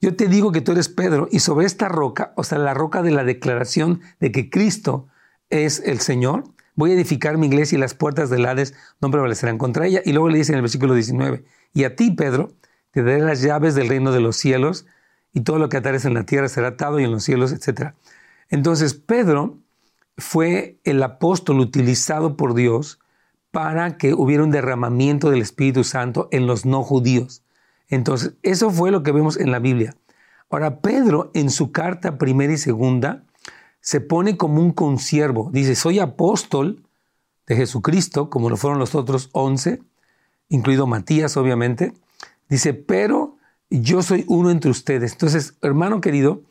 yo 0.00 0.16
te 0.16 0.28
digo 0.28 0.52
que 0.52 0.60
tú 0.60 0.72
eres 0.72 0.88
Pedro 0.88 1.28
y 1.30 1.40
sobre 1.40 1.66
esta 1.66 1.88
roca, 1.88 2.32
o 2.36 2.44
sea, 2.44 2.58
la 2.58 2.74
roca 2.74 3.02
de 3.02 3.10
la 3.10 3.24
declaración 3.24 4.00
de 4.20 4.32
que 4.32 4.50
Cristo 4.50 5.08
es 5.50 5.80
el 5.80 6.00
Señor, 6.00 6.44
voy 6.74 6.90
a 6.90 6.94
edificar 6.94 7.38
mi 7.38 7.46
iglesia 7.46 7.76
y 7.76 7.80
las 7.80 7.94
puertas 7.94 8.30
del 8.30 8.46
Hades 8.46 8.74
no 9.00 9.10
prevalecerán 9.10 9.58
contra 9.58 9.86
ella. 9.86 10.00
Y 10.04 10.12
luego 10.12 10.28
le 10.28 10.38
dice 10.38 10.52
en 10.52 10.56
el 10.56 10.62
versículo 10.62 10.94
19, 10.94 11.44
y 11.72 11.84
a 11.84 11.96
ti, 11.96 12.10
Pedro, 12.10 12.52
te 12.90 13.02
daré 13.02 13.20
las 13.20 13.42
llaves 13.42 13.74
del 13.74 13.88
reino 13.88 14.12
de 14.12 14.20
los 14.20 14.36
cielos 14.36 14.86
y 15.32 15.40
todo 15.40 15.58
lo 15.58 15.68
que 15.68 15.76
atares 15.76 16.04
en 16.04 16.14
la 16.14 16.24
tierra 16.24 16.48
será 16.48 16.68
atado 16.68 17.00
y 17.00 17.04
en 17.04 17.10
los 17.10 17.24
cielos, 17.24 17.52
etc. 17.52 17.94
Entonces, 18.48 18.94
Pedro 18.94 19.58
fue 20.16 20.78
el 20.84 21.02
apóstol 21.02 21.58
utilizado 21.58 22.36
por 22.36 22.54
Dios 22.54 23.00
para 23.50 23.96
que 23.96 24.14
hubiera 24.14 24.44
un 24.44 24.50
derramamiento 24.50 25.30
del 25.30 25.42
Espíritu 25.42 25.84
Santo 25.84 26.28
en 26.30 26.46
los 26.46 26.66
no 26.66 26.82
judíos. 26.82 27.42
Entonces, 27.88 28.34
eso 28.42 28.70
fue 28.70 28.90
lo 28.90 29.02
que 29.02 29.12
vemos 29.12 29.36
en 29.36 29.50
la 29.50 29.58
Biblia. 29.58 29.96
Ahora, 30.50 30.80
Pedro 30.80 31.30
en 31.34 31.50
su 31.50 31.72
carta 31.72 32.16
primera 32.16 32.52
y 32.52 32.58
segunda 32.58 33.24
se 33.84 34.00
pone 34.00 34.38
como 34.38 34.62
un 34.62 34.72
consiervo. 34.72 35.50
Dice, 35.52 35.74
soy 35.74 35.98
apóstol 35.98 36.82
de 37.46 37.54
Jesucristo, 37.54 38.30
como 38.30 38.48
lo 38.48 38.56
fueron 38.56 38.78
los 38.78 38.94
otros 38.94 39.28
once, 39.32 39.82
incluido 40.48 40.86
Matías, 40.86 41.36
obviamente. 41.36 41.92
Dice, 42.48 42.72
pero 42.72 43.36
yo 43.68 44.02
soy 44.02 44.24
uno 44.26 44.50
entre 44.50 44.70
ustedes. 44.70 45.12
Entonces, 45.12 45.58
hermano 45.60 46.00
querido, 46.00 46.44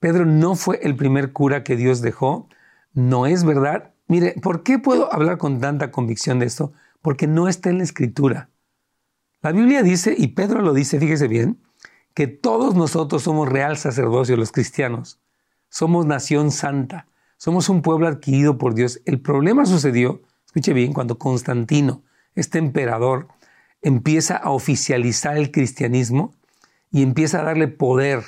Pedro 0.00 0.24
no 0.24 0.54
fue 0.54 0.80
el 0.82 0.96
primer 0.96 1.34
cura 1.34 1.62
que 1.62 1.76
Dios 1.76 2.00
dejó. 2.00 2.48
No 2.94 3.26
es 3.26 3.44
verdad. 3.44 3.92
Mire, 4.06 4.34
¿por 4.40 4.62
qué 4.62 4.78
puedo 4.78 5.12
hablar 5.12 5.36
con 5.36 5.60
tanta 5.60 5.90
convicción 5.90 6.38
de 6.38 6.46
esto? 6.46 6.72
Porque 7.02 7.26
no 7.26 7.48
está 7.48 7.68
en 7.68 7.78
la 7.78 7.84
escritura. 7.84 8.48
La 9.42 9.52
Biblia 9.52 9.82
dice, 9.82 10.14
y 10.16 10.28
Pedro 10.28 10.62
lo 10.62 10.72
dice, 10.72 10.98
fíjese 10.98 11.28
bien, 11.28 11.60
que 12.14 12.28
todos 12.28 12.74
nosotros 12.74 13.24
somos 13.24 13.46
real 13.46 13.76
sacerdocio, 13.76 14.38
los 14.38 14.52
cristianos. 14.52 15.20
Somos 15.68 16.06
nación 16.06 16.50
santa. 16.50 17.06
Somos 17.36 17.68
un 17.68 17.82
pueblo 17.82 18.08
adquirido 18.08 18.58
por 18.58 18.74
Dios. 18.74 19.00
El 19.04 19.20
problema 19.20 19.66
sucedió, 19.66 20.22
escuche 20.46 20.72
bien, 20.72 20.92
cuando 20.92 21.18
Constantino, 21.18 22.02
este 22.34 22.58
emperador, 22.58 23.28
empieza 23.82 24.36
a 24.36 24.50
oficializar 24.50 25.36
el 25.36 25.50
cristianismo 25.50 26.34
y 26.90 27.02
empieza 27.02 27.40
a 27.40 27.44
darle 27.44 27.68
poder 27.68 28.24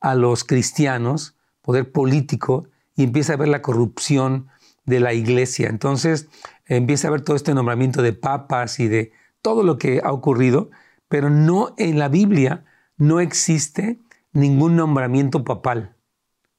a 0.00 0.14
los 0.14 0.44
cristianos, 0.44 1.36
poder 1.62 1.92
político, 1.92 2.66
y 2.96 3.04
empieza 3.04 3.34
a 3.34 3.36
ver 3.36 3.48
la 3.48 3.62
corrupción, 3.62 4.48
de 4.90 5.00
la 5.00 5.14
iglesia. 5.14 5.68
Entonces 5.68 6.28
empieza 6.66 7.08
a 7.08 7.10
ver 7.12 7.22
todo 7.22 7.36
este 7.36 7.54
nombramiento 7.54 8.02
de 8.02 8.12
papas 8.12 8.80
y 8.80 8.88
de 8.88 9.12
todo 9.40 9.62
lo 9.62 9.78
que 9.78 10.02
ha 10.04 10.12
ocurrido, 10.12 10.70
pero 11.08 11.30
no 11.30 11.74
en 11.78 11.98
la 11.98 12.08
Biblia 12.08 12.64
no 12.98 13.20
existe 13.20 13.98
ningún 14.32 14.76
nombramiento 14.76 15.44
papal. 15.44 15.96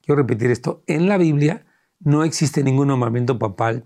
Quiero 0.02 0.22
repetir 0.22 0.52
esto, 0.52 0.84
en 0.88 1.08
la 1.08 1.18
Biblia 1.18 1.66
no 2.00 2.24
existe 2.24 2.64
ningún 2.64 2.88
nombramiento 2.88 3.38
papal. 3.38 3.86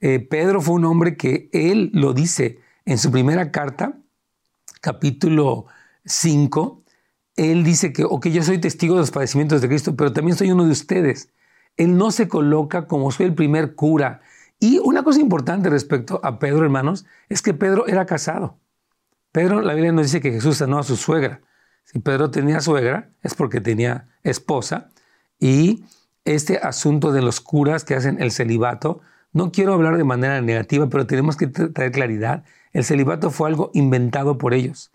Eh, 0.00 0.20
Pedro 0.20 0.60
fue 0.60 0.74
un 0.74 0.84
hombre 0.84 1.16
que 1.16 1.48
él 1.52 1.90
lo 1.94 2.12
dice 2.12 2.58
en 2.84 2.98
su 2.98 3.10
primera 3.10 3.50
carta, 3.50 3.98
capítulo 4.80 5.66
5, 6.04 6.84
él 7.36 7.64
dice 7.64 7.92
que, 7.92 8.04
ok, 8.04 8.28
yo 8.28 8.42
soy 8.42 8.58
testigo 8.58 8.94
de 8.94 9.00
los 9.00 9.10
padecimientos 9.10 9.60
de 9.60 9.68
Cristo, 9.68 9.96
pero 9.96 10.12
también 10.12 10.36
soy 10.36 10.52
uno 10.52 10.64
de 10.64 10.70
ustedes. 10.70 11.32
Él 11.76 11.96
no 11.96 12.10
se 12.10 12.28
coloca 12.28 12.86
como 12.86 13.10
soy 13.10 13.26
el 13.26 13.34
primer 13.34 13.74
cura. 13.74 14.20
Y 14.60 14.78
una 14.78 15.02
cosa 15.02 15.20
importante 15.20 15.68
respecto 15.68 16.20
a 16.22 16.38
Pedro, 16.38 16.64
hermanos, 16.64 17.06
es 17.28 17.42
que 17.42 17.54
Pedro 17.54 17.86
era 17.88 18.06
casado. 18.06 18.58
Pedro, 19.32 19.62
la 19.62 19.74
Biblia 19.74 19.90
nos 19.90 20.06
dice 20.06 20.20
que 20.20 20.30
Jesús 20.30 20.58
sanó 20.58 20.78
a 20.78 20.84
su 20.84 20.96
suegra. 20.96 21.40
Si 21.82 21.98
Pedro 21.98 22.30
tenía 22.30 22.60
suegra, 22.60 23.10
es 23.22 23.34
porque 23.34 23.60
tenía 23.60 24.08
esposa. 24.22 24.90
Y 25.44 25.84
este 26.24 26.56
asunto 26.56 27.12
de 27.12 27.20
los 27.20 27.42
curas 27.42 27.84
que 27.84 27.94
hacen 27.94 28.16
el 28.18 28.30
celibato 28.30 29.02
no 29.34 29.52
quiero 29.52 29.74
hablar 29.74 29.98
de 29.98 30.04
manera 30.04 30.40
negativa, 30.40 30.88
pero 30.88 31.06
tenemos 31.06 31.36
que 31.36 31.48
traer 31.48 31.92
claridad. 31.92 32.44
El 32.72 32.82
celibato 32.82 33.30
fue 33.30 33.50
algo 33.50 33.70
inventado 33.74 34.38
por 34.38 34.54
ellos. 34.54 34.90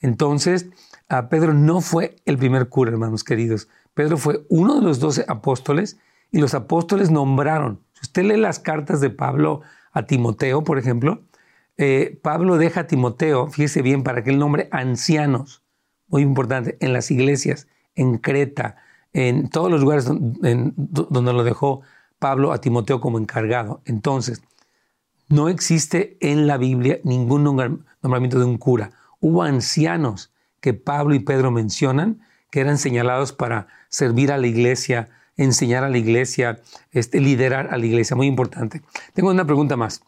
Entonces, 0.00 0.66
a 1.08 1.28
Pedro 1.28 1.54
no 1.54 1.80
fue 1.80 2.16
el 2.24 2.36
primer 2.36 2.68
cura, 2.68 2.90
hermanos 2.90 3.22
queridos. 3.22 3.68
Pedro 3.94 4.18
fue 4.18 4.44
uno 4.48 4.74
de 4.74 4.82
los 4.82 4.98
doce 4.98 5.24
apóstoles 5.28 5.98
y 6.32 6.40
los 6.40 6.54
apóstoles 6.54 7.12
nombraron. 7.12 7.78
Si 7.92 8.00
usted 8.02 8.24
lee 8.24 8.38
las 8.38 8.58
cartas 8.58 9.00
de 9.00 9.10
Pablo 9.10 9.60
a 9.92 10.06
Timoteo, 10.06 10.64
por 10.64 10.80
ejemplo, 10.80 11.20
eh, 11.76 12.18
Pablo 12.24 12.56
deja 12.56 12.80
a 12.80 12.86
Timoteo, 12.88 13.46
fíjese 13.46 13.82
bien, 13.82 14.02
para 14.02 14.24
que 14.24 14.30
él 14.30 14.40
nombre 14.40 14.68
ancianos, 14.72 15.62
muy 16.08 16.22
importante, 16.22 16.76
en 16.80 16.92
las 16.92 17.12
iglesias, 17.12 17.68
en 17.94 18.18
Creta, 18.18 18.78
en 19.12 19.48
todos 19.48 19.70
los 19.70 19.80
lugares 19.80 20.04
donde, 20.04 21.32
lo 21.32 21.44
dejó 21.44 21.82
Pablo 22.18 22.52
a 22.52 22.60
Timoteo 22.60 23.00
como 23.00 23.18
encargado. 23.18 23.82
Entonces, 23.84 24.42
no 25.28 25.48
existe 25.48 26.16
en 26.20 26.46
la 26.46 26.56
Biblia 26.56 27.00
ningún 27.04 27.44
nombramiento 27.44 28.38
de 28.38 28.44
un 28.44 28.58
cura. 28.58 28.92
Hubo 29.20 29.42
ancianos 29.42 30.32
que 30.60 30.74
Pablo 30.74 31.14
y 31.14 31.20
Pedro 31.20 31.50
mencionan 31.50 32.20
que 32.50 32.60
eran 32.60 32.78
señalados 32.78 33.32
para 33.32 33.68
servir 33.88 34.30
a 34.30 34.38
la 34.38 34.46
iglesia, 34.46 35.08
enseñar 35.36 35.84
a 35.84 35.88
la 35.88 35.98
iglesia, 35.98 36.60
este, 36.90 37.20
liderar 37.20 37.72
a 37.72 37.78
la 37.78 37.86
iglesia. 37.86 38.14
Muy 38.14 38.26
importante. 38.26 38.82
Tengo 39.14 39.30
una 39.30 39.46
pregunta 39.46 39.76
más. 39.76 40.02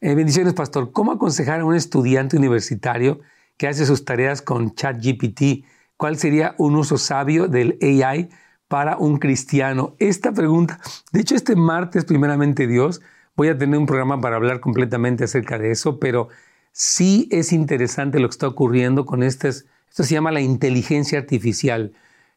Eh, 0.00 0.14
bendiciones, 0.14 0.54
pastor. 0.54 0.92
¿Cómo 0.92 1.12
aconsejar 1.12 1.60
a 1.60 1.64
un 1.64 1.74
estudiante 1.74 2.36
universitario 2.36 3.20
que 3.56 3.68
hace 3.68 3.86
sus 3.86 4.04
tareas 4.04 4.42
con 4.42 4.74
ChatGPT? 4.74 5.64
¿Cuál 5.96 6.18
sería 6.18 6.54
un 6.58 6.76
uso 6.76 6.98
sabio 6.98 7.46
del 7.48 7.78
AI 7.80 8.28
para 8.74 8.96
un 8.96 9.18
cristiano? 9.18 9.94
Esta 10.00 10.32
pregunta, 10.32 10.80
de 11.12 11.20
hecho, 11.20 11.36
este 11.36 11.54
martes, 11.54 12.04
primeramente 12.04 12.66
Dios, 12.66 13.02
voy 13.36 13.46
a 13.46 13.56
tener 13.56 13.78
un 13.78 13.86
programa 13.86 14.20
para 14.20 14.34
hablar 14.34 14.58
completamente 14.58 15.22
acerca 15.22 15.60
de 15.60 15.70
eso, 15.70 16.00
pero 16.00 16.26
sí 16.72 17.28
es 17.30 17.52
interesante 17.52 18.18
lo 18.18 18.26
que 18.26 18.32
está 18.32 18.48
ocurriendo 18.48 19.06
con 19.06 19.22
estas, 19.22 19.66
esto 19.88 20.02
se 20.02 20.14
llama 20.14 20.32
la 20.32 20.40
inteligencia 20.40 21.20
artificial. 21.20 21.92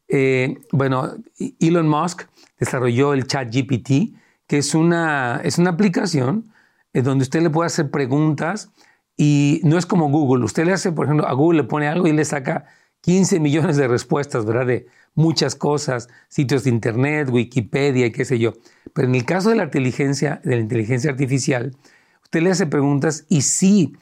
Eh, 0.10 0.60
bueno, 0.72 1.16
Elon 1.60 1.90
Musk 1.90 2.28
desarrolló 2.60 3.14
el 3.16 3.26
ChatGPT, 3.26 4.16
que 4.46 4.60
es 4.60 4.76
una, 4.76 5.42
es 5.44 5.58
una 5.58 5.72
aplicación 5.72 6.54
eh, 6.94 7.02
donde 7.02 7.24
usted 7.24 7.42
le 7.42 7.50
puede 7.50 7.66
hacer 7.66 7.90
preguntas 7.90 8.70
y 9.18 9.60
no 9.64 9.80
es 9.80 9.88
como 9.88 10.12
Google. 10.12 10.46
Usted 10.46 10.68
le 10.68 10.74
hace, 10.74 10.92
por 10.92 11.08
ejemplo, 11.08 11.28
a 11.28 11.34
Google 11.34 11.64
le 11.64 11.68
pone 11.68 11.88
algo 11.88 12.06
y 12.06 12.14
le 12.14 12.26
saca 12.26 12.66
15 13.02 13.40
millones 13.40 13.78
de 13.78 13.88
respuestas, 13.88 14.46
¿verdad? 14.46 14.84
Muchas 15.18 15.56
cosas, 15.56 16.10
sitios 16.30 16.64
de 16.64 16.70
internet, 16.70 17.30
Wikipedia 17.32 18.06
y 18.06 18.12
qué 18.12 18.24
sé 18.24 18.38
yo. 18.38 18.54
Pero 18.94 19.08
en 19.08 19.16
el 19.16 19.26
caso 19.26 19.50
de 19.50 19.56
la 19.56 19.64
inteligencia, 19.64 20.40
de 20.44 20.56
la 20.56 20.62
inteligencia 20.62 21.10
artificial, 21.10 21.76
usted 22.24 22.42
le 22.42 22.52
hace 22.52 22.68
preguntas 22.68 23.26
y 23.28 23.42
sí 23.42 23.98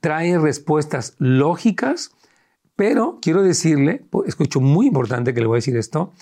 trae 0.00 0.38
respuestas 0.38 1.14
lógicas, 1.18 2.10
pero 2.76 3.18
quiero 3.22 3.42
decirle, 3.42 4.04
escucho 4.26 4.60
muy 4.60 4.86
importante 4.86 5.32
que 5.32 5.40
le 5.40 5.46
voy 5.46 5.56
a 5.56 5.62
decir 5.62 5.76
esto, 5.76 6.12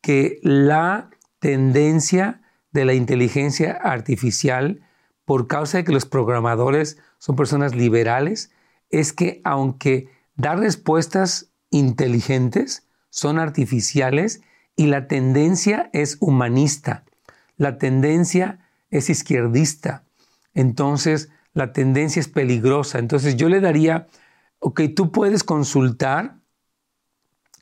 que 0.00 0.40
la 0.42 1.10
tendencia 1.38 2.40
de 2.72 2.86
la 2.86 2.94
inteligencia 2.94 3.72
artificial, 3.72 4.80
por 5.26 5.46
causa 5.46 5.76
de 5.76 5.84
que 5.84 5.92
los 5.92 6.06
programadores 6.06 6.96
son 7.18 7.36
personas 7.36 7.74
liberales, 7.74 8.50
es 8.88 9.12
que 9.12 9.42
aunque 9.44 10.08
da 10.36 10.56
respuestas 10.56 11.50
inteligentes, 11.68 12.86
son 13.10 13.38
artificiales 13.38 14.40
y 14.76 14.86
la 14.86 15.06
tendencia 15.06 15.90
es 15.92 16.16
humanista, 16.20 17.04
la 17.56 17.76
tendencia 17.76 18.60
es 18.90 19.10
izquierdista. 19.10 20.04
Entonces, 20.54 21.30
la 21.52 21.72
tendencia 21.72 22.20
es 22.20 22.28
peligrosa. 22.28 22.98
Entonces, 22.98 23.36
yo 23.36 23.48
le 23.48 23.60
daría, 23.60 24.08
ok, 24.58 24.82
tú 24.96 25.12
puedes 25.12 25.44
consultar 25.44 26.36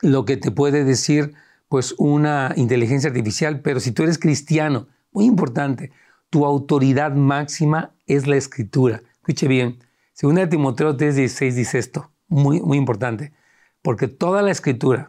lo 0.01 0.25
que 0.25 0.37
te 0.37 0.51
puede 0.51 0.85
decir 0.85 1.35
pues 1.69 1.95
una 1.99 2.53
inteligencia 2.57 3.11
artificial, 3.11 3.61
pero 3.61 3.81
si 3.81 3.93
tú 3.93 4.03
eres 4.03 4.19
cristiano, 4.19 4.89
muy 5.13 5.27
importante, 5.27 5.93
tu 6.31 6.47
autoridad 6.47 7.13
máxima 7.13 7.95
es 8.07 8.27
la 8.27 8.37
escritura. 8.37 9.03
Escuche 9.17 9.49
bien, 9.49 9.79
segunda 10.13 10.49
Timoteo 10.49 10.97
3:16 10.97 11.55
dice 11.55 11.79
esto, 11.79 12.11
muy, 12.29 12.61
muy 12.61 12.79
importante, 12.79 13.33
porque 13.83 14.09
toda 14.09 14.41
la 14.41 14.51
escritura, 14.51 15.09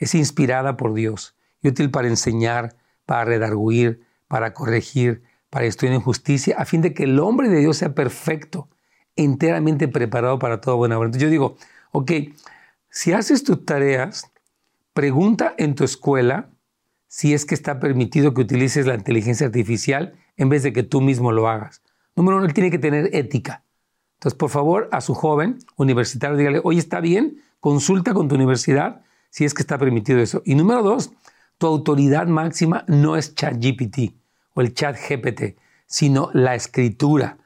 es 0.00 0.14
inspirada 0.14 0.76
por 0.76 0.94
Dios 0.94 1.36
y 1.62 1.68
útil 1.68 1.90
para 1.90 2.08
enseñar, 2.08 2.76
para 3.06 3.24
redarguir, 3.24 4.02
para 4.26 4.52
corregir, 4.54 5.22
para 5.50 5.66
estudiar 5.66 5.94
en 5.94 6.00
justicia, 6.00 6.56
a 6.58 6.64
fin 6.64 6.80
de 6.80 6.94
que 6.94 7.04
el 7.04 7.18
hombre 7.20 7.48
de 7.48 7.58
Dios 7.58 7.76
sea 7.76 7.94
perfecto, 7.94 8.68
enteramente 9.14 9.86
preparado 9.88 10.38
para 10.38 10.60
toda 10.60 10.76
buena 10.76 10.96
obra. 10.96 11.06
Entonces 11.06 11.26
yo 11.26 11.30
digo, 11.30 11.56
ok, 11.92 12.12
si 12.88 13.12
haces 13.12 13.44
tus 13.44 13.64
tareas, 13.64 14.30
pregunta 14.94 15.54
en 15.58 15.74
tu 15.74 15.84
escuela 15.84 16.50
si 17.06 17.34
es 17.34 17.44
que 17.44 17.54
está 17.54 17.80
permitido 17.80 18.34
que 18.34 18.40
utilices 18.40 18.86
la 18.86 18.94
inteligencia 18.94 19.46
artificial 19.46 20.14
en 20.36 20.48
vez 20.48 20.62
de 20.62 20.72
que 20.72 20.82
tú 20.82 21.00
mismo 21.00 21.32
lo 21.32 21.48
hagas. 21.48 21.82
Número 22.16 22.38
uno, 22.38 22.46
él 22.46 22.54
tiene 22.54 22.70
que 22.70 22.78
tener 22.78 23.10
ética. 23.12 23.64
Entonces, 24.14 24.38
por 24.38 24.50
favor, 24.50 24.88
a 24.92 25.00
su 25.00 25.14
joven 25.14 25.58
universitario, 25.76 26.36
dígale, 26.36 26.60
oye, 26.62 26.78
está 26.78 27.00
bien, 27.00 27.42
consulta 27.58 28.14
con 28.14 28.28
tu 28.28 28.36
universidad 28.36 29.02
si 29.30 29.44
es 29.44 29.54
que 29.54 29.62
está 29.62 29.78
permitido 29.78 30.20
eso. 30.20 30.42
Y 30.44 30.54
número 30.54 30.82
dos, 30.82 31.12
tu 31.58 31.66
autoridad 31.66 32.26
máxima 32.26 32.84
no 32.88 33.16
es 33.16 33.34
ChatGPT 33.34 34.14
o 34.54 34.60
el 34.60 34.74
chat 34.74 34.96
GPT, 34.96 35.56
sino 35.86 36.30
la 36.32 36.54
escritura. 36.54 37.38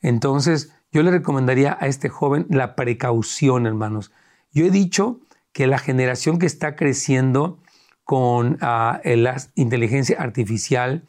Entonces, 0.00 0.72
yo 0.90 1.02
le 1.02 1.10
recomendaría 1.10 1.76
a 1.80 1.86
este 1.86 2.08
joven 2.08 2.46
la 2.50 2.74
precaución, 2.74 3.66
hermanos. 3.66 4.12
Yo 4.52 4.66
he 4.66 4.70
dicho 4.70 5.20
que 5.52 5.66
la 5.66 5.78
generación 5.78 6.38
que 6.38 6.46
está 6.46 6.76
creciendo 6.76 7.60
con 8.04 8.58
ah, 8.60 9.00
la 9.04 9.36
inteligencia 9.54 10.20
artificial 10.20 11.06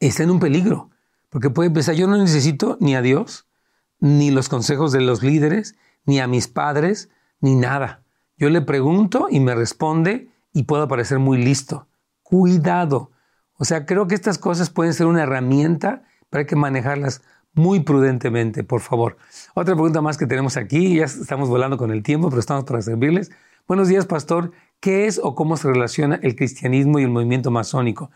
está 0.00 0.22
en 0.22 0.30
un 0.30 0.40
peligro, 0.40 0.90
porque 1.30 1.50
puede 1.50 1.70
pensar, 1.70 1.94
yo 1.94 2.08
no 2.08 2.18
necesito 2.18 2.76
ni 2.80 2.94
a 2.94 3.02
Dios, 3.02 3.46
ni 4.00 4.30
los 4.30 4.48
consejos 4.48 4.92
de 4.92 5.00
los 5.00 5.22
líderes, 5.22 5.76
ni 6.04 6.20
a 6.20 6.26
mis 6.26 6.48
padres, 6.48 7.08
ni 7.40 7.54
nada. 7.54 8.01
Yo 8.36 8.50
le 8.50 8.60
pregunto 8.60 9.28
y 9.30 9.40
me 9.40 9.54
responde 9.54 10.28
y 10.52 10.64
puedo 10.64 10.88
parecer 10.88 11.18
muy 11.18 11.38
listo. 11.38 11.86
Cuidado. 12.22 13.10
O 13.56 13.64
sea, 13.64 13.86
creo 13.86 14.06
que 14.06 14.14
estas 14.14 14.38
cosas 14.38 14.70
pueden 14.70 14.94
ser 14.94 15.06
una 15.06 15.22
herramienta, 15.22 16.02
pero 16.30 16.40
hay 16.40 16.46
que 16.46 16.56
manejarlas 16.56 17.22
muy 17.54 17.80
prudentemente, 17.80 18.64
por 18.64 18.80
favor. 18.80 19.16
Otra 19.54 19.74
pregunta 19.74 20.00
más 20.00 20.16
que 20.16 20.26
tenemos 20.26 20.56
aquí, 20.56 20.96
ya 20.96 21.04
estamos 21.04 21.48
volando 21.48 21.76
con 21.76 21.90
el 21.90 22.02
tiempo, 22.02 22.28
pero 22.28 22.40
estamos 22.40 22.64
para 22.64 22.80
servirles. 22.82 23.30
Buenos 23.68 23.88
días, 23.88 24.06
pastor. 24.06 24.52
¿Qué 24.80 25.06
es 25.06 25.20
o 25.22 25.34
cómo 25.34 25.56
se 25.56 25.68
relaciona 25.68 26.18
el 26.22 26.34
cristianismo 26.34 26.98
y 26.98 27.04
el 27.04 27.10
movimiento 27.10 27.50
masónico? 27.50 28.10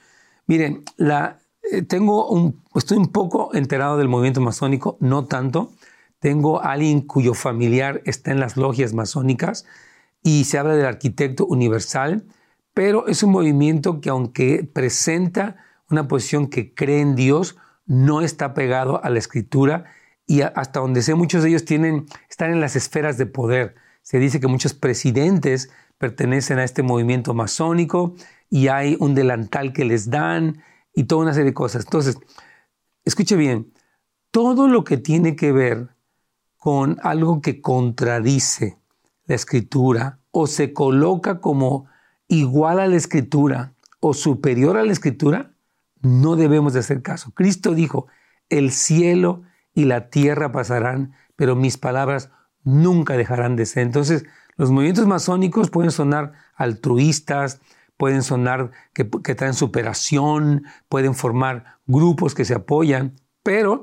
Miren, 0.47 0.83
la, 0.97 1.39
eh, 1.71 1.83
tengo 1.83 2.29
un, 2.29 2.63
estoy 2.75 2.97
un 2.97 3.13
poco 3.13 3.55
enterado 3.55 3.99
del 3.99 4.09
movimiento 4.09 4.41
masónico, 4.41 4.97
no 5.01 5.27
tanto. 5.27 5.71
Tengo 6.19 6.63
a 6.63 6.73
alguien 6.73 7.03
cuyo 7.03 7.35
familiar 7.35 8.03
está 8.05 8.33
en 8.33 8.41
las 8.41 8.57
logias 8.57 8.95
masónicas 8.95 9.67
y 10.27 10.43
se 10.43 10.59
habla 10.59 10.75
del 10.75 10.87
arquitecto 10.87 11.47
universal, 11.47 12.25
pero 12.75 13.07
es 13.07 13.23
un 13.23 13.31
movimiento 13.31 14.01
que 14.01 14.09
aunque 14.09 14.65
presenta 14.65 15.65
una 15.89 16.09
posición 16.09 16.49
que 16.49 16.75
cree 16.75 17.01
en 17.01 17.15
Dios, 17.15 17.57
no 17.87 18.23
está 18.23 18.53
pegado 18.53 19.05
a 19.05 19.09
la 19.09 19.21
escritura 19.21 19.85
y 20.27 20.41
hasta 20.41 20.81
donde 20.81 21.03
sé 21.03 21.15
muchos 21.15 21.45
de 21.45 21.51
ellos 21.51 21.65
tienen, 21.65 22.07
están 22.29 22.51
en 22.51 22.61
las 22.61 22.75
esferas 22.75 23.19
de 23.19 23.27
poder. 23.27 23.77
Se 24.03 24.19
dice 24.19 24.41
que 24.41 24.49
muchos 24.49 24.75
presidentes 24.75 25.71
pertenecen 25.97 26.59
a 26.59 26.65
este 26.65 26.83
movimiento 26.83 27.33
masónico 27.33 28.17
y 28.51 28.67
hay 28.67 28.97
un 28.99 29.15
delantal 29.15 29.73
que 29.73 29.85
les 29.85 30.11
dan 30.11 30.61
y 30.93 31.05
toda 31.05 31.23
una 31.23 31.35
serie 31.35 31.51
de 31.51 31.55
cosas. 31.55 31.85
Entonces, 31.85 32.19
escuche 33.05 33.37
bien, 33.37 33.73
todo 34.33 34.67
lo 34.67 34.83
que 34.83 34.97
tiene 34.97 35.37
que 35.37 35.53
ver 35.53 35.95
con 36.57 36.99
algo 37.05 37.41
que 37.41 37.61
contradice 37.61 38.77
la 39.27 39.35
escritura 39.35 40.19
o 40.31 40.47
se 40.47 40.73
coloca 40.73 41.41
como 41.41 41.87
igual 42.29 42.81
a 42.81 42.87
la 42.87 42.97
escritura 42.97 43.75
o 44.01 44.15
superior 44.15 44.77
a 44.77 44.85
la 44.85 44.93
escritura, 44.93 45.53
no 46.01 46.37
debemos 46.37 46.73
de 46.73 46.81
hacer 46.81 47.03
caso. 47.03 47.33
Cristo 47.33 47.75
dijo, 47.75 48.07
el 48.49 48.71
cielo 48.71 49.43
y 49.75 49.85
la 49.85 50.11
tierra 50.11 50.53
pasarán, 50.53 51.15
pero 51.35 51.57
mis 51.57 51.77
palabras 51.77 52.31
nunca 52.63 53.17
dejarán 53.17 53.57
de 53.57 53.67
ser. 53.67 53.83
Entonces, 53.83 54.25
los 54.57 54.71
movimientos 54.71 55.07
masónicos 55.07 55.71
pueden 55.71 55.91
sonar 55.91 56.33
altruistas, 56.55 57.61
pueden 57.97 58.23
sonar 58.23 58.71
que, 58.93 59.09
que 59.09 59.35
traen 59.35 59.55
superación, 59.55 60.65
pueden 60.89 61.15
formar 61.15 61.79
grupos 61.87 62.35
que 62.35 62.45
se 62.45 62.55
apoyan, 62.55 63.15
pero 63.43 63.83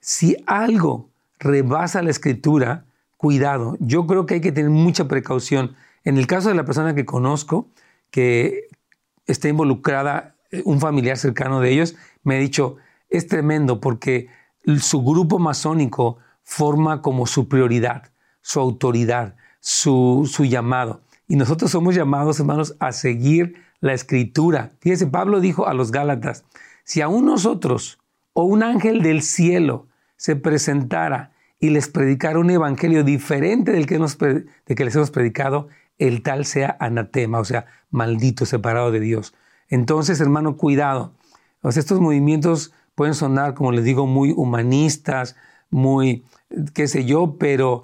si 0.00 0.36
algo 0.46 1.10
rebasa 1.38 2.02
la 2.02 2.10
escritura, 2.10 2.86
cuidado. 3.18 3.76
Yo 3.80 4.06
creo 4.06 4.24
que 4.24 4.34
hay 4.34 4.40
que 4.40 4.52
tener 4.52 4.70
mucha 4.70 5.06
precaución. 5.06 5.76
En 6.04 6.16
el 6.16 6.26
caso 6.26 6.48
de 6.48 6.54
la 6.54 6.64
persona 6.64 6.94
que 6.94 7.04
conozco, 7.04 7.68
que 8.10 8.68
está 9.26 9.48
involucrada, 9.48 10.36
eh, 10.50 10.62
un 10.64 10.80
familiar 10.80 11.18
cercano 11.18 11.60
de 11.60 11.70
ellos, 11.70 11.96
me 12.22 12.36
ha 12.36 12.38
dicho, 12.38 12.76
es 13.10 13.26
tremendo 13.26 13.80
porque 13.80 14.28
su 14.80 15.02
grupo 15.02 15.38
masónico 15.38 16.18
forma 16.42 17.02
como 17.02 17.26
su 17.26 17.48
prioridad, 17.48 18.10
su 18.40 18.60
autoridad, 18.60 19.36
su, 19.60 20.28
su 20.30 20.44
llamado. 20.46 21.02
Y 21.26 21.36
nosotros 21.36 21.70
somos 21.70 21.94
llamados, 21.94 22.40
hermanos, 22.40 22.76
a 22.78 22.92
seguir 22.92 23.56
la 23.80 23.92
escritura. 23.92 24.72
Fíjese, 24.80 25.06
Pablo 25.06 25.40
dijo 25.40 25.66
a 25.66 25.74
los 25.74 25.90
Gálatas, 25.90 26.44
si 26.84 27.02
aún 27.02 27.26
nosotros 27.26 27.98
o 28.32 28.44
un 28.44 28.62
ángel 28.62 29.02
del 29.02 29.22
cielo 29.22 29.88
se 30.16 30.36
presentara 30.36 31.32
y 31.60 31.70
les 31.70 31.88
predicara 31.88 32.38
un 32.38 32.50
evangelio 32.50 33.04
diferente 33.04 33.72
del 33.72 33.86
que, 33.86 33.98
nos, 33.98 34.16
de 34.18 34.74
que 34.76 34.84
les 34.84 34.94
hemos 34.94 35.10
predicado, 35.10 35.68
el 35.98 36.22
tal 36.22 36.44
sea 36.44 36.76
anatema, 36.78 37.40
o 37.40 37.44
sea, 37.44 37.66
maldito, 37.90 38.46
separado 38.46 38.92
de 38.92 39.00
Dios. 39.00 39.34
Entonces, 39.68 40.20
hermano, 40.20 40.56
cuidado. 40.56 41.14
estos 41.62 42.00
movimientos 42.00 42.72
pueden 42.94 43.14
sonar, 43.14 43.54
como 43.54 43.72
les 43.72 43.84
digo, 43.84 44.06
muy 44.06 44.32
humanistas, 44.36 45.36
muy, 45.70 46.24
qué 46.74 46.86
sé 46.86 47.04
yo, 47.04 47.36
pero 47.38 47.82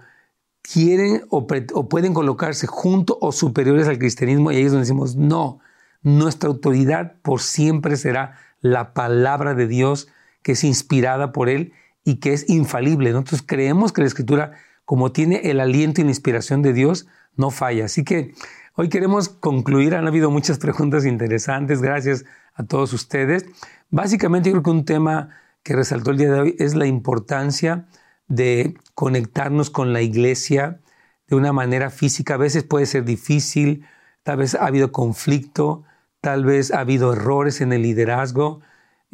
quieren 0.62 1.24
o, 1.28 1.46
o, 1.74 1.88
pueden 1.88 2.14
colocarse 2.14 2.66
junto 2.66 3.18
o 3.20 3.32
superiores 3.32 3.86
al 3.88 3.98
cristianismo 3.98 4.50
y 4.50 4.56
ahí 4.56 4.62
es 4.62 4.72
donde 4.72 4.84
decimos, 4.84 5.16
no, 5.16 5.58
nuestra 6.02 6.48
autoridad 6.48 7.16
por 7.22 7.40
siempre 7.40 7.96
será 7.96 8.38
la 8.60 8.94
palabra 8.94 9.54
de 9.54 9.66
Dios 9.66 10.08
que 10.42 10.52
es 10.52 10.64
inspirada 10.64 11.32
por 11.32 11.48
Él 11.48 11.72
y 12.04 12.16
que 12.16 12.32
es 12.32 12.48
infalible. 12.48 13.12
Nosotros 13.12 13.42
creemos 13.46 13.92
que 13.92 14.02
la 14.02 14.06
escritura, 14.06 14.52
como 14.84 15.12
tiene 15.12 15.50
el 15.50 15.60
aliento 15.60 16.00
y 16.00 16.04
la 16.04 16.10
inspiración 16.10 16.62
de 16.62 16.72
Dios, 16.72 17.06
no 17.36 17.50
falla. 17.50 17.86
Así 17.86 18.04
que 18.04 18.34
hoy 18.74 18.88
queremos 18.88 19.28
concluir. 19.28 19.94
Han 19.94 20.06
habido 20.06 20.30
muchas 20.30 20.58
preguntas 20.60 21.06
interesantes. 21.06 21.80
Gracias 21.80 22.24
a 22.54 22.64
todos 22.64 22.92
ustedes. 22.92 23.46
Básicamente 23.90 24.50
creo 24.50 24.62
que 24.62 24.70
un 24.70 24.84
tema 24.84 25.30
que 25.62 25.74
resaltó 25.74 26.10
el 26.10 26.18
día 26.18 26.30
de 26.30 26.40
hoy 26.40 26.56
es 26.58 26.74
la 26.74 26.86
importancia 26.86 27.86
de 28.28 28.74
conectarnos 28.94 29.70
con 29.70 29.92
la 29.92 30.02
iglesia 30.02 30.80
de 31.26 31.36
una 31.36 31.52
manera 31.52 31.90
física. 31.90 32.34
A 32.34 32.38
veces 32.38 32.64
puede 32.64 32.86
ser 32.86 33.04
difícil, 33.04 33.86
tal 34.22 34.38
vez 34.38 34.54
ha 34.54 34.66
habido 34.66 34.92
conflicto, 34.92 35.84
tal 36.20 36.44
vez 36.44 36.70
ha 36.70 36.80
habido 36.80 37.12
errores 37.12 37.60
en 37.60 37.72
el 37.72 37.82
liderazgo. 37.82 38.60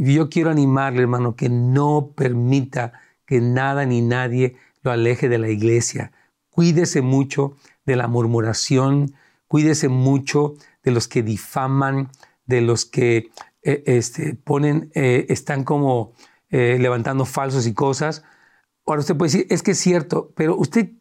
Y 0.03 0.15
yo 0.15 0.31
quiero 0.31 0.49
animarle, 0.49 1.03
hermano, 1.03 1.37
que 1.37 1.51
no 1.51 2.13
permita 2.17 2.95
que 3.27 3.43
nada 3.43 3.85
ni 3.85 4.01
nadie 4.01 4.57
lo 4.81 4.93
aleje 4.93 5.29
de 5.29 5.37
la 5.37 5.51
iglesia. 5.51 6.11
Cuídese 6.49 7.03
mucho 7.03 7.59
de 7.85 7.97
la 7.97 8.09
murmuración, 8.09 9.13
cuídese 9.47 9.91
mucho 9.91 10.55
de 10.83 10.93
los 10.93 11.07
que 11.07 11.23
difaman, 11.23 12.09
de 12.47 12.63
los 12.63 12.87
que 12.87 13.31
eh, 13.63 13.83
este, 13.85 14.35
ponen, 14.37 14.91
eh, 14.95 15.27
están 15.29 15.65
como 15.65 16.15
eh, 16.49 16.79
levantando 16.81 17.27
falsos 17.27 17.67
y 17.67 17.75
cosas. 17.75 18.25
Ahora 18.87 19.01
usted 19.01 19.19
puede 19.19 19.33
decir, 19.33 19.47
es 19.51 19.63
que 19.63 19.73
es 19.73 19.79
cierto, 19.79 20.33
pero 20.35 20.57
usted, 20.57 20.93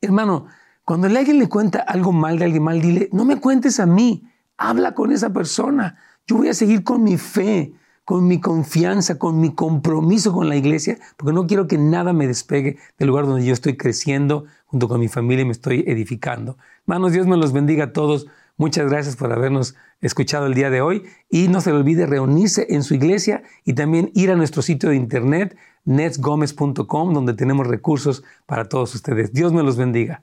hermano, 0.00 0.46
cuando 0.84 1.06
alguien 1.06 1.38
le 1.38 1.48
cuenta 1.48 1.78
algo 1.78 2.10
mal 2.10 2.40
de 2.40 2.46
alguien 2.46 2.64
mal, 2.64 2.82
dile, 2.82 3.08
no 3.12 3.24
me 3.24 3.38
cuentes 3.38 3.78
a 3.78 3.86
mí, 3.86 4.28
habla 4.56 4.94
con 4.94 5.12
esa 5.12 5.32
persona. 5.32 5.96
Yo 6.26 6.38
voy 6.38 6.48
a 6.48 6.54
seguir 6.54 6.82
con 6.82 7.04
mi 7.04 7.18
fe, 7.18 7.72
con 8.06 8.28
mi 8.28 8.38
confianza, 8.40 9.18
con 9.18 9.40
mi 9.40 9.52
compromiso 9.52 10.32
con 10.32 10.48
la 10.48 10.54
iglesia, 10.54 10.96
porque 11.16 11.32
no 11.32 11.48
quiero 11.48 11.66
que 11.66 11.76
nada 11.76 12.12
me 12.12 12.28
despegue 12.28 12.78
del 12.98 13.08
lugar 13.08 13.26
donde 13.26 13.44
yo 13.44 13.52
estoy 13.52 13.76
creciendo 13.76 14.44
junto 14.66 14.86
con 14.88 15.00
mi 15.00 15.08
familia 15.08 15.42
y 15.42 15.46
me 15.46 15.50
estoy 15.50 15.82
edificando. 15.88 16.56
Hermanos, 16.82 17.12
Dios 17.12 17.26
me 17.26 17.36
los 17.36 17.52
bendiga 17.52 17.86
a 17.86 17.92
todos. 17.92 18.28
Muchas 18.58 18.88
gracias 18.88 19.16
por 19.16 19.32
habernos 19.32 19.74
escuchado 20.00 20.46
el 20.46 20.54
día 20.54 20.70
de 20.70 20.82
hoy 20.82 21.02
y 21.28 21.48
no 21.48 21.60
se 21.60 21.72
le 21.72 21.78
olvide 21.78 22.06
reunirse 22.06 22.68
en 22.70 22.84
su 22.84 22.94
iglesia 22.94 23.42
y 23.64 23.72
también 23.72 24.12
ir 24.14 24.30
a 24.30 24.36
nuestro 24.36 24.62
sitio 24.62 24.90
de 24.90 24.94
internet 24.94 25.56
netsgomez.com 25.84 27.12
donde 27.12 27.34
tenemos 27.34 27.66
recursos 27.66 28.22
para 28.46 28.68
todos 28.68 28.94
ustedes. 28.94 29.32
Dios 29.32 29.52
me 29.52 29.64
los 29.64 29.76
bendiga. 29.76 30.22